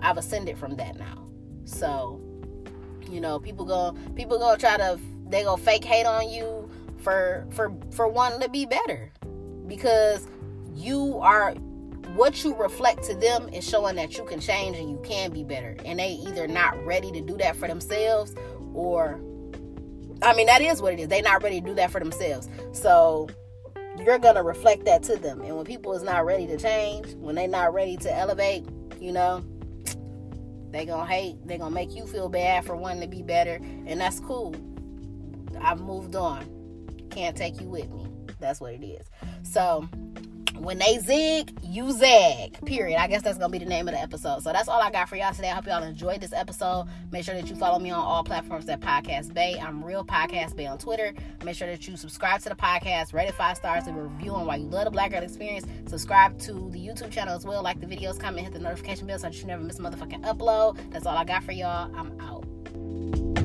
I've 0.00 0.16
ascended 0.16 0.58
from 0.58 0.76
that 0.76 0.98
now. 0.98 1.24
So, 1.64 2.20
you 3.08 3.20
know, 3.20 3.38
people 3.38 3.64
go 3.64 3.96
people 4.14 4.38
go 4.38 4.56
try 4.56 4.76
to 4.76 4.98
they 5.28 5.44
go 5.44 5.56
fake 5.56 5.84
hate 5.84 6.06
on 6.06 6.28
you 6.28 6.68
for 6.98 7.46
for 7.50 7.72
for 7.92 8.08
wanting 8.08 8.40
to 8.40 8.48
be 8.48 8.66
better. 8.66 9.10
Because 9.66 10.26
you 10.74 11.18
are 11.18 11.54
what 12.14 12.44
you 12.44 12.54
reflect 12.56 13.04
to 13.04 13.14
them 13.14 13.48
is 13.50 13.66
showing 13.66 13.96
that 13.96 14.16
you 14.18 14.24
can 14.24 14.40
change 14.40 14.76
and 14.76 14.90
you 14.90 15.00
can 15.02 15.30
be 15.30 15.44
better. 15.44 15.76
And 15.84 15.98
they 15.98 16.10
either 16.10 16.46
not 16.46 16.84
ready 16.84 17.10
to 17.12 17.20
do 17.20 17.36
that 17.38 17.56
for 17.56 17.68
themselves 17.68 18.34
or 18.74 19.20
I 20.22 20.34
mean 20.34 20.46
that 20.46 20.60
is 20.60 20.80
what 20.80 20.92
it 20.92 21.00
is. 21.00 21.08
They 21.08 21.22
not 21.22 21.42
ready 21.42 21.60
to 21.60 21.66
do 21.66 21.74
that 21.74 21.90
for 21.90 21.98
themselves. 21.98 22.48
So 22.72 23.28
you're 23.98 24.18
gonna 24.18 24.42
reflect 24.42 24.84
that 24.84 25.02
to 25.04 25.16
them. 25.16 25.40
And 25.40 25.56
when 25.56 25.64
people 25.64 25.92
is 25.94 26.02
not 26.02 26.24
ready 26.24 26.46
to 26.48 26.56
change, 26.56 27.14
when 27.14 27.34
they 27.34 27.46
not 27.46 27.74
ready 27.74 27.96
to 27.98 28.14
elevate, 28.14 28.64
you 29.00 29.12
know, 29.12 29.44
they 30.70 30.86
gonna 30.86 31.06
hate, 31.06 31.36
they 31.46 31.58
gonna 31.58 31.74
make 31.74 31.94
you 31.94 32.06
feel 32.06 32.28
bad 32.28 32.64
for 32.64 32.76
wanting 32.76 33.02
to 33.02 33.08
be 33.08 33.22
better, 33.22 33.56
and 33.86 34.00
that's 34.00 34.20
cool. 34.20 34.54
I've 35.60 35.80
moved 35.80 36.16
on. 36.16 36.48
Can't 37.10 37.36
take 37.36 37.60
you 37.60 37.68
with 37.68 37.90
me. 37.90 38.06
That's 38.40 38.60
what 38.60 38.72
it 38.72 38.84
is. 38.84 39.06
So 39.42 39.88
when 40.62 40.78
they 40.78 40.98
zig, 40.98 41.52
you 41.62 41.90
zag. 41.92 42.64
Period. 42.64 43.00
I 43.00 43.08
guess 43.08 43.22
that's 43.22 43.38
gonna 43.38 43.50
be 43.50 43.58
the 43.58 43.66
name 43.66 43.88
of 43.88 43.94
the 43.94 44.00
episode. 44.00 44.42
So 44.42 44.52
that's 44.52 44.68
all 44.68 44.80
I 44.80 44.90
got 44.90 45.08
for 45.08 45.16
y'all 45.16 45.34
today. 45.34 45.50
I 45.50 45.54
hope 45.54 45.66
y'all 45.66 45.82
enjoyed 45.82 46.20
this 46.20 46.32
episode. 46.32 46.86
Make 47.10 47.24
sure 47.24 47.34
that 47.34 47.48
you 47.50 47.56
follow 47.56 47.78
me 47.78 47.90
on 47.90 48.00
all 48.00 48.22
platforms 48.22 48.68
at 48.68 48.80
Podcast 48.80 49.34
Bay. 49.34 49.58
I'm 49.60 49.84
Real 49.84 50.04
Podcast 50.04 50.54
Bay 50.56 50.66
on 50.66 50.78
Twitter. 50.78 51.14
Make 51.44 51.56
sure 51.56 51.68
that 51.68 51.86
you 51.88 51.96
subscribe 51.96 52.40
to 52.42 52.48
the 52.48 52.54
podcast, 52.54 53.12
rate 53.12 53.28
it 53.28 53.34
five 53.34 53.56
stars, 53.56 53.86
and 53.86 54.00
review 54.00 54.32
on 54.32 54.46
why 54.46 54.56
you 54.56 54.66
love 54.66 54.84
the 54.84 54.90
Black 54.90 55.10
Girl 55.10 55.22
Experience. 55.22 55.66
Subscribe 55.86 56.38
to 56.40 56.52
the 56.52 56.78
YouTube 56.78 57.10
channel 57.10 57.34
as 57.34 57.44
well. 57.44 57.62
Like 57.62 57.80
the 57.80 57.86
videos, 57.86 58.18
comment, 58.18 58.44
hit 58.44 58.52
the 58.52 58.60
notification 58.60 59.06
bell 59.06 59.18
so 59.18 59.28
that 59.28 59.38
you 59.38 59.46
never 59.46 59.62
miss 59.62 59.78
a 59.78 59.82
motherfucking 59.82 60.22
upload. 60.22 60.78
That's 60.90 61.06
all 61.06 61.16
I 61.16 61.24
got 61.24 61.42
for 61.42 61.52
y'all. 61.52 61.90
I'm 61.96 62.20
out. 62.20 63.41